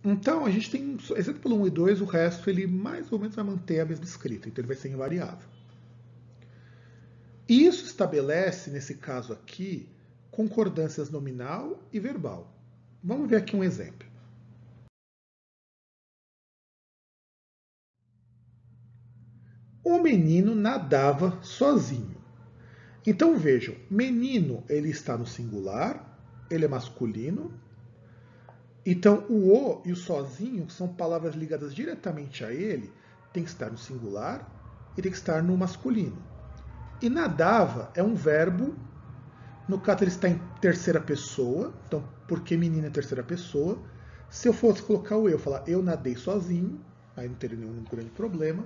Então, 0.03 0.45
a 0.45 0.51
gente 0.51 0.69
tem, 0.69 0.97
exceto 1.15 1.39
pelo 1.39 1.59
1 1.61 1.67
e 1.67 1.69
2, 1.69 2.01
o 2.01 2.05
resto 2.05 2.49
ele 2.49 2.67
mais 2.67 3.11
ou 3.11 3.17
menos 3.17 3.35
vai 3.35 3.45
manter 3.45 3.79
a 3.79 3.85
mesma 3.85 4.05
escrita, 4.05 4.49
então 4.49 4.61
ele 4.61 4.67
vai 4.67 4.75
ser 4.75 4.89
invariável. 4.89 5.47
Isso 7.47 7.85
estabelece, 7.85 8.69
nesse 8.69 8.95
caso 8.95 9.33
aqui, 9.33 9.89
concordâncias 10.29 11.09
nominal 11.09 11.81
e 11.91 11.99
verbal. 11.99 12.53
Vamos 13.03 13.29
ver 13.29 13.37
aqui 13.37 13.55
um 13.55 13.63
exemplo. 13.63 14.07
O 19.83 19.99
menino 19.99 20.55
nadava 20.55 21.39
sozinho. 21.41 22.12
Então 23.05 23.37
vejam, 23.37 23.75
menino 23.89 24.63
ele 24.69 24.89
está 24.89 25.17
no 25.17 25.25
singular, 25.25 26.17
ele 26.49 26.65
é 26.65 26.67
masculino. 26.67 27.51
Então 28.85 29.25
o 29.29 29.53
o 29.53 29.81
e 29.85 29.91
o 29.91 29.95
sozinho 29.95 30.69
são 30.69 30.87
palavras 30.87 31.35
ligadas 31.35 31.73
diretamente 31.73 32.43
a 32.45 32.51
ele, 32.51 32.91
tem 33.33 33.43
que 33.43 33.49
estar 33.49 33.69
no 33.69 33.77
singular 33.77 34.49
e 34.97 35.01
tem 35.01 35.11
que 35.11 35.17
estar 35.17 35.43
no 35.43 35.57
masculino. 35.57 36.17
E 37.01 37.09
nadava 37.09 37.91
é 37.95 38.01
um 38.01 38.15
verbo, 38.15 38.73
no 39.67 39.79
caso 39.79 40.03
ele 40.03 40.11
está 40.11 40.29
em 40.29 40.39
terceira 40.61 41.01
pessoa, 41.01 41.73
então 41.87 42.07
porque 42.27 42.55
menina 42.55 42.87
é 42.87 42.89
terceira 42.89 43.23
pessoa. 43.23 43.77
Se 44.29 44.47
eu 44.47 44.53
fosse 44.53 44.81
colocar 44.81 45.17
o 45.17 45.27
eu, 45.27 45.37
falar 45.37 45.63
eu 45.67 45.83
nadei 45.83 46.15
sozinho, 46.15 46.79
aí 47.15 47.27
não 47.27 47.35
teria 47.35 47.57
nenhum 47.57 47.83
grande 47.83 48.09
problema. 48.11 48.65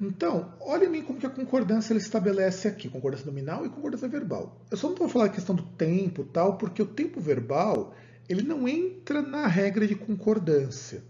Então, 0.00 0.54
olha 0.60 0.84
em 0.84 0.88
mim 0.88 1.02
como 1.02 1.18
que 1.18 1.26
a 1.26 1.30
concordância 1.30 1.92
ela 1.92 2.00
estabelece 2.00 2.68
aqui, 2.68 2.88
concordância 2.88 3.26
nominal 3.26 3.66
e 3.66 3.68
concordância 3.68 4.08
verbal. 4.08 4.56
Eu 4.70 4.76
só 4.76 4.88
não 4.88 4.96
vou 4.96 5.08
falar 5.08 5.24
a 5.24 5.30
questão 5.30 5.56
do 5.56 5.64
tempo 5.64 6.24
tal, 6.24 6.56
porque 6.56 6.80
o 6.80 6.86
tempo 6.86 7.20
verbal 7.20 7.92
ele 8.28 8.42
não 8.42 8.68
entra 8.68 9.20
na 9.22 9.46
regra 9.48 9.88
de 9.88 9.96
concordância. 9.96 11.02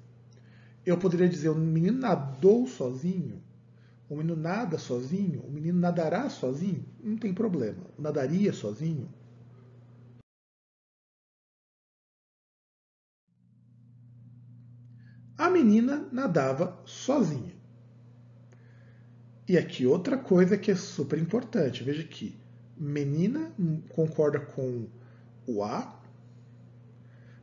Eu 0.87 0.97
poderia 0.97 1.29
dizer, 1.29 1.51
o 1.51 1.55
menino 1.55 1.99
nadou 1.99 2.67
sozinho, 2.67 3.43
o 4.09 4.17
menino 4.17 4.35
nada 4.35 4.79
sozinho, 4.79 5.43
o 5.43 5.51
menino 5.51 5.79
nadará 5.79 6.31
sozinho, 6.31 6.83
não 7.03 7.19
tem 7.19 7.35
problema. 7.35 7.85
Nadaria 7.99 8.55
sozinho. 8.55 9.11
A 15.37 15.51
menina 15.51 16.09
nadava 16.11 16.81
sozinha. 16.87 17.58
E 19.49 19.57
aqui 19.57 19.87
outra 19.87 20.19
coisa 20.19 20.59
que 20.59 20.71
é 20.71 20.77
super 20.77 21.19
importante. 21.19 21.83
Veja 21.83 22.03
aqui. 22.03 22.37
Menina 22.77 23.51
concorda 23.89 24.39
com 24.39 24.87
o 25.47 25.65
A. 25.65 25.99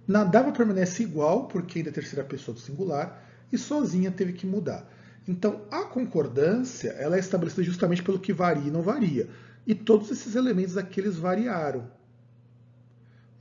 Nadava 0.07 0.51
permanece 0.51 1.01
igual, 1.01 1.47
porque 1.47 1.79
ainda 1.79 1.89
é 1.89 1.93
terceira 1.93 2.23
pessoa 2.23 2.53
do 2.53 2.61
singular. 2.61 3.23
E 3.51 3.57
sozinha 3.57 4.11
teve 4.11 4.33
que 4.33 4.45
mudar. 4.45 4.87
Então, 5.27 5.65
a 5.71 5.83
concordância 5.85 6.89
ela 6.89 7.15
é 7.15 7.19
estabelecida 7.19 7.63
justamente 7.63 8.03
pelo 8.03 8.19
que 8.19 8.31
varia 8.31 8.67
e 8.67 8.71
não 8.71 8.83
varia. 8.83 9.27
E 9.65 9.73
todos 9.73 10.11
esses 10.11 10.35
elementos 10.35 10.77
aqui 10.77 10.99
eles 10.99 11.17
variaram. 11.17 11.89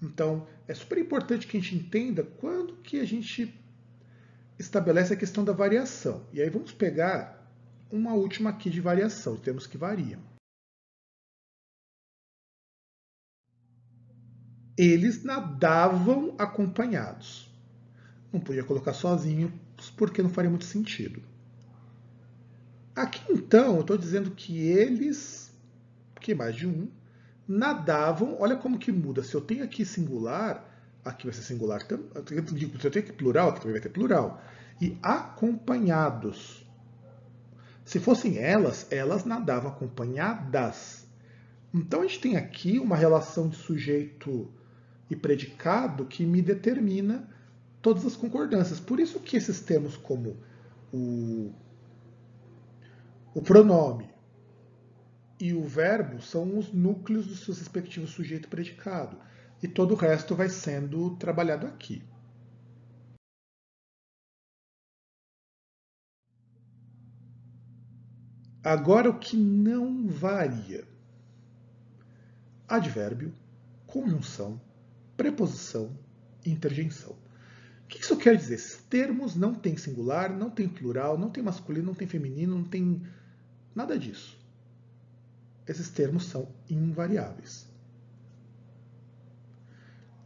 Então, 0.03 0.47
é 0.67 0.73
super 0.73 0.97
importante 0.97 1.47
que 1.47 1.59
a 1.59 1.61
gente 1.61 1.77
entenda 1.77 2.23
quando 2.23 2.77
que 2.77 2.99
a 2.99 3.05
gente 3.05 3.55
estabelece 4.59 5.13
a 5.13 5.17
questão 5.17 5.45
da 5.45 5.53
variação. 5.53 6.23
E 6.33 6.41
aí 6.41 6.49
vamos 6.49 6.73
pegar 6.73 7.44
uma 7.91 8.15
última 8.15 8.51
aqui 8.51 8.71
de 8.71 8.81
variação, 8.81 9.37
termos 9.37 9.67
que 9.67 9.79
variam. 9.79 10.21
Eles 14.77 15.23
nadavam 15.23 16.35
acompanhados. 16.37 17.49
Não 18.33 18.41
podia 18.41 18.65
colocar 18.65 18.93
sozinho, 18.93 19.53
porque 19.97 20.23
não 20.23 20.31
faria 20.31 20.51
muito 20.51 20.65
sentido. 20.65 21.23
Aqui 22.95 23.33
então, 23.33 23.77
eu 23.77 23.81
estou 23.81 23.97
dizendo 23.97 24.33
que 24.33 24.59
eles, 24.59 25.53
que 26.21 26.35
mais 26.35 26.55
de 26.55 26.67
um, 26.67 26.89
nadavam. 27.47 28.37
Olha 28.41 28.57
como 28.57 28.79
que 28.79 28.91
muda. 28.91 29.23
Se 29.23 29.35
eu 29.35 29.41
tenho 29.41 29.65
aqui 29.65 29.85
singular, 29.85 30.65
aqui 31.05 31.25
vai 31.25 31.35
ser 31.35 31.43
singular 31.43 31.83
também. 31.87 32.09
Se 32.27 32.87
eu 32.87 32.91
tenho 32.91 33.05
aqui 33.05 33.13
plural, 33.13 33.51
aqui 33.51 33.61
também 33.61 33.75
vai 33.75 33.83
ter 33.83 33.91
plural. 33.91 34.43
E 34.81 34.99
acompanhados. 35.03 36.64
Se 37.85 38.01
fossem 38.01 38.39
elas, 38.39 38.87
elas 38.91 39.25
nadavam 39.25 39.71
acompanhadas. 39.71 41.07
Então 41.73 42.01
a 42.01 42.07
gente 42.07 42.21
tem 42.21 42.37
aqui 42.37 42.79
uma 42.79 42.97
relação 42.97 43.49
de 43.49 43.57
sujeito 43.57 44.51
e 45.11 45.15
predicado 45.15 46.07
que 46.07 46.25
me 46.25 46.41
determina 46.41 47.29
todas 47.83 48.07
as 48.07 48.17
concordâncias. 48.17 48.81
Por 48.81 48.99
isso 48.99 49.21
que 49.21 49.37
esses 49.37 49.61
termos 49.61 49.97
como 49.97 50.37
o, 50.93 51.53
o 53.35 53.43
pronome 53.43 54.09
e 55.39 55.53
o 55.53 55.63
verbo 55.65 56.23
são 56.23 56.57
os 56.57 56.73
núcleos 56.73 57.27
dos 57.27 57.41
seus 57.45 57.59
respectivos 57.59 58.11
sujeito 58.11 58.47
e 58.47 58.51
predicado. 58.51 59.17
E 59.63 59.69
todo 59.69 59.93
o 59.93 59.97
resto 59.97 60.35
vai 60.35 60.49
sendo 60.49 61.17
trabalhado 61.17 61.67
aqui. 61.67 62.03
Agora 68.65 69.11
o 69.11 69.19
que 69.19 69.37
não 69.37 70.09
varia. 70.09 70.85
Advérbio, 72.67 73.33
conjunção, 73.87 74.61
preposição 75.17 75.95
interjeição. 76.51 77.13
O 77.85 77.87
que 77.89 78.01
isso 78.01 78.17
quer 78.17 78.37
dizer? 78.37 78.55
Esses 78.55 78.83
termos 78.85 79.35
não 79.35 79.55
têm 79.55 79.77
singular, 79.77 80.35
não 80.35 80.51
tem 80.51 80.69
plural, 80.69 81.19
não 81.19 81.31
tem 81.31 81.43
masculino, 81.43 81.87
não 81.87 81.95
tem 81.95 82.09
feminino, 82.09 82.57
não 82.57 82.65
tem 82.65 83.03
nada 83.75 83.99
disso. 83.99 84.39
Esses 85.67 85.89
termos 85.91 86.27
são 86.27 86.49
invariáveis. 86.69 87.67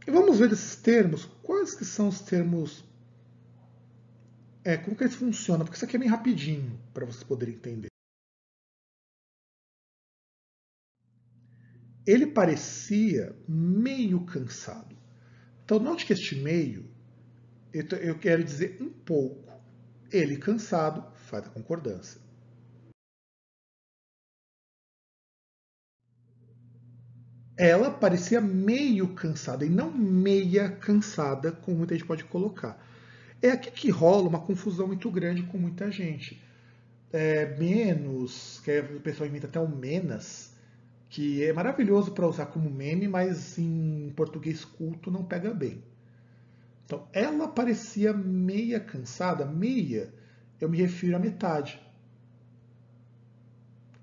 E 0.07 0.11
vamos 0.11 0.39
ver 0.39 0.49
desses 0.49 0.75
termos, 0.75 1.25
quais 1.43 1.75
que 1.75 1.85
são 1.85 2.07
os 2.07 2.21
termos, 2.21 2.83
é, 4.63 4.75
como 4.77 4.95
que 4.95 5.03
eles 5.03 5.15
funcionam, 5.15 5.65
porque 5.65 5.75
isso 5.75 5.85
aqui 5.85 5.95
é 5.95 5.99
bem 5.99 6.09
rapidinho 6.09 6.79
para 6.93 7.05
vocês 7.05 7.23
poderem 7.23 7.55
entender. 7.55 7.88
Ele 12.09 12.25
parecia 12.25 13.35
meio 13.47 14.21
cansado. 14.21 14.97
Então, 15.63 15.77
note 15.77 16.07
que 16.07 16.13
este 16.13 16.35
meio, 16.35 16.89
eu 17.71 18.17
quero 18.17 18.43
dizer 18.43 18.77
um 18.81 18.89
pouco. 18.89 19.47
Ele 20.11 20.35
cansado 20.37 21.05
faz 21.15 21.45
a 21.45 21.49
concordância. 21.51 22.19
Ela 27.55 27.91
parecia 27.91 28.41
meio 28.41 29.13
cansada 29.13 29.63
e 29.63 29.69
não 29.69 29.91
meia 29.91 30.67
cansada, 30.67 31.51
como 31.51 31.77
muita 31.77 31.93
gente 31.93 32.07
pode 32.07 32.23
colocar. 32.23 32.83
É 33.39 33.51
aqui 33.51 33.69
que 33.69 33.91
rola 33.91 34.27
uma 34.27 34.41
confusão 34.41 34.87
muito 34.87 35.11
grande 35.11 35.43
com 35.43 35.59
muita 35.59 35.91
gente. 35.91 36.41
É, 37.13 37.55
menos, 37.57 38.61
que 38.63 38.79
o 38.79 38.99
pessoal 38.99 39.29
inventa 39.29 39.45
até 39.45 39.59
o 39.59 39.67
menos, 39.67 40.48
que 41.09 41.43
é 41.43 41.51
maravilhoso 41.51 42.11
para 42.11 42.27
usar 42.27 42.45
como 42.45 42.69
meme, 42.69 43.07
mas 43.07 43.57
em 43.57 44.13
português 44.15 44.63
culto 44.63 45.09
não 45.09 45.25
pega 45.25 45.51
bem. 45.53 45.83
Então, 46.85 47.07
ela 47.11 47.47
parecia 47.47 48.13
meia 48.13 48.79
cansada, 48.79 49.45
meia, 49.45 50.13
eu 50.61 50.69
me 50.69 50.77
refiro 50.77 51.15
à 51.15 51.19
metade. 51.19 51.81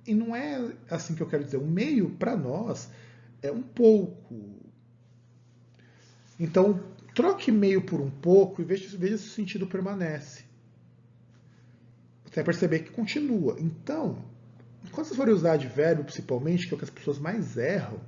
E 0.07 0.15
não 0.15 0.35
é 0.35 0.73
assim 0.91 1.15
que 1.15 1.23
eu 1.23 1.29
quero 1.29 1.45
dizer. 1.45 1.57
O 1.57 1.67
meio, 1.67 2.11
para 2.11 2.37
nós, 2.37 2.91
é 3.43 3.51
um 3.51 3.63
pouco. 3.63 4.57
Então, 6.39 6.81
troque 7.15 7.51
meio 7.51 7.83
por 7.83 8.01
um 8.01 8.11
pouco 8.11 8.63
e 8.63 8.65
veja, 8.65 8.97
veja 8.97 9.19
se 9.19 9.27
o 9.27 9.31
sentido 9.31 9.67
permanece. 9.67 10.45
Você 12.25 12.37
vai 12.37 12.45
perceber 12.45 12.81
que 12.81 12.91
continua. 12.91 13.57
Então, 13.59 14.25
quando 14.91 15.07
vocês 15.07 15.17
forem 15.17 15.35
usar 15.35 15.53
advérbio, 15.53 16.05
principalmente, 16.05 16.67
que 16.67 16.75
é 16.75 16.77
o 16.77 16.79
que 16.79 16.85
as 16.85 16.91
pessoas 16.91 17.19
mais 17.19 17.57
erram, 17.57 18.01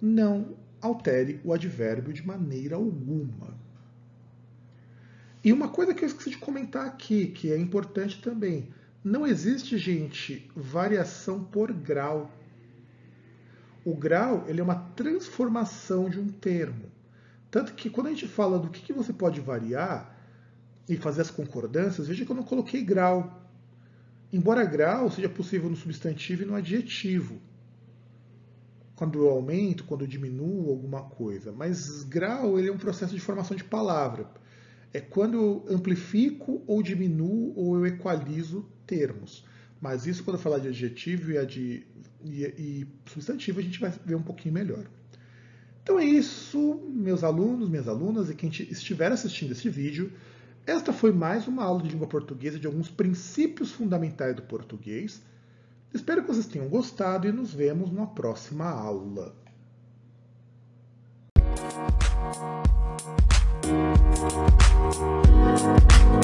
não 0.00 0.56
altere 0.80 1.40
o 1.44 1.52
advérbio 1.52 2.12
de 2.12 2.26
maneira 2.26 2.76
alguma. 2.76 3.56
E 5.44 5.52
uma 5.52 5.68
coisa 5.68 5.94
que 5.94 6.04
eu 6.04 6.06
esqueci 6.08 6.30
de 6.30 6.38
comentar 6.38 6.86
aqui, 6.86 7.26
que 7.26 7.52
é 7.52 7.58
importante 7.58 8.22
também, 8.22 8.68
não 9.02 9.26
existe, 9.26 9.76
gente, 9.76 10.48
variação 10.54 11.42
por 11.42 11.72
grau. 11.72 12.30
O 13.84 13.96
grau 13.96 14.44
ele 14.46 14.60
é 14.60 14.62
uma 14.62 14.76
transformação 14.94 16.08
de 16.08 16.20
um 16.20 16.28
termo. 16.28 16.90
Tanto 17.50 17.74
que 17.74 17.90
quando 17.90 18.06
a 18.06 18.10
gente 18.10 18.28
fala 18.28 18.58
do 18.58 18.70
que, 18.70 18.80
que 18.80 18.92
você 18.92 19.12
pode 19.12 19.40
variar 19.40 20.16
e 20.88 20.96
fazer 20.96 21.22
as 21.22 21.30
concordâncias, 21.30 22.06
veja 22.06 22.24
que 22.24 22.30
eu 22.30 22.36
não 22.36 22.44
coloquei 22.44 22.82
grau. 22.82 23.41
Embora 24.32 24.64
grau 24.64 25.10
seja 25.10 25.28
possível 25.28 25.68
no 25.68 25.76
substantivo 25.76 26.42
e 26.42 26.46
no 26.46 26.54
adjetivo, 26.54 27.38
quando 28.94 29.18
eu 29.18 29.28
aumento, 29.28 29.84
quando 29.84 30.02
eu 30.02 30.06
diminuo 30.06 30.70
alguma 30.70 31.02
coisa. 31.02 31.52
Mas 31.52 32.02
grau 32.04 32.58
ele 32.58 32.68
é 32.68 32.72
um 32.72 32.78
processo 32.78 33.14
de 33.14 33.20
formação 33.20 33.56
de 33.56 33.64
palavra. 33.64 34.26
É 34.92 35.00
quando 35.00 35.36
eu 35.36 35.66
amplifico 35.68 36.62
ou 36.66 36.82
diminuo 36.82 37.52
ou 37.56 37.76
eu 37.76 37.86
equalizo 37.86 38.64
termos. 38.86 39.44
Mas 39.80 40.06
isso 40.06 40.22
quando 40.22 40.36
eu 40.36 40.42
falar 40.42 40.60
de 40.60 40.68
adjetivo 40.68 41.32
e, 41.32 41.76
e 42.24 42.86
substantivo 43.06 43.58
a 43.58 43.62
gente 43.62 43.80
vai 43.80 43.92
ver 44.04 44.14
um 44.14 44.22
pouquinho 44.22 44.54
melhor. 44.54 44.86
Então 45.82 45.98
é 45.98 46.04
isso, 46.04 46.80
meus 46.88 47.24
alunos, 47.24 47.68
minhas 47.68 47.88
alunas 47.88 48.30
e 48.30 48.34
quem 48.34 48.48
estiver 48.48 49.10
assistindo 49.10 49.50
esse 49.50 49.68
vídeo. 49.68 50.12
Esta 50.66 50.92
foi 50.92 51.12
mais 51.12 51.48
uma 51.48 51.64
aula 51.64 51.82
de 51.82 51.88
língua 51.88 52.06
portuguesa 52.06 52.58
de 52.58 52.66
alguns 52.66 52.88
princípios 52.88 53.72
fundamentais 53.72 54.36
do 54.36 54.42
português. 54.42 55.20
Espero 55.92 56.22
que 56.22 56.28
vocês 56.28 56.46
tenham 56.46 56.68
gostado 56.68 57.26
e 57.26 57.32
nos 57.32 57.52
vemos 57.52 57.90
numa 57.90 58.06
próxima 58.06 58.66
aula. 58.66 59.34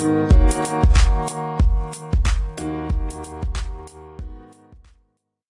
Música 0.00 1.57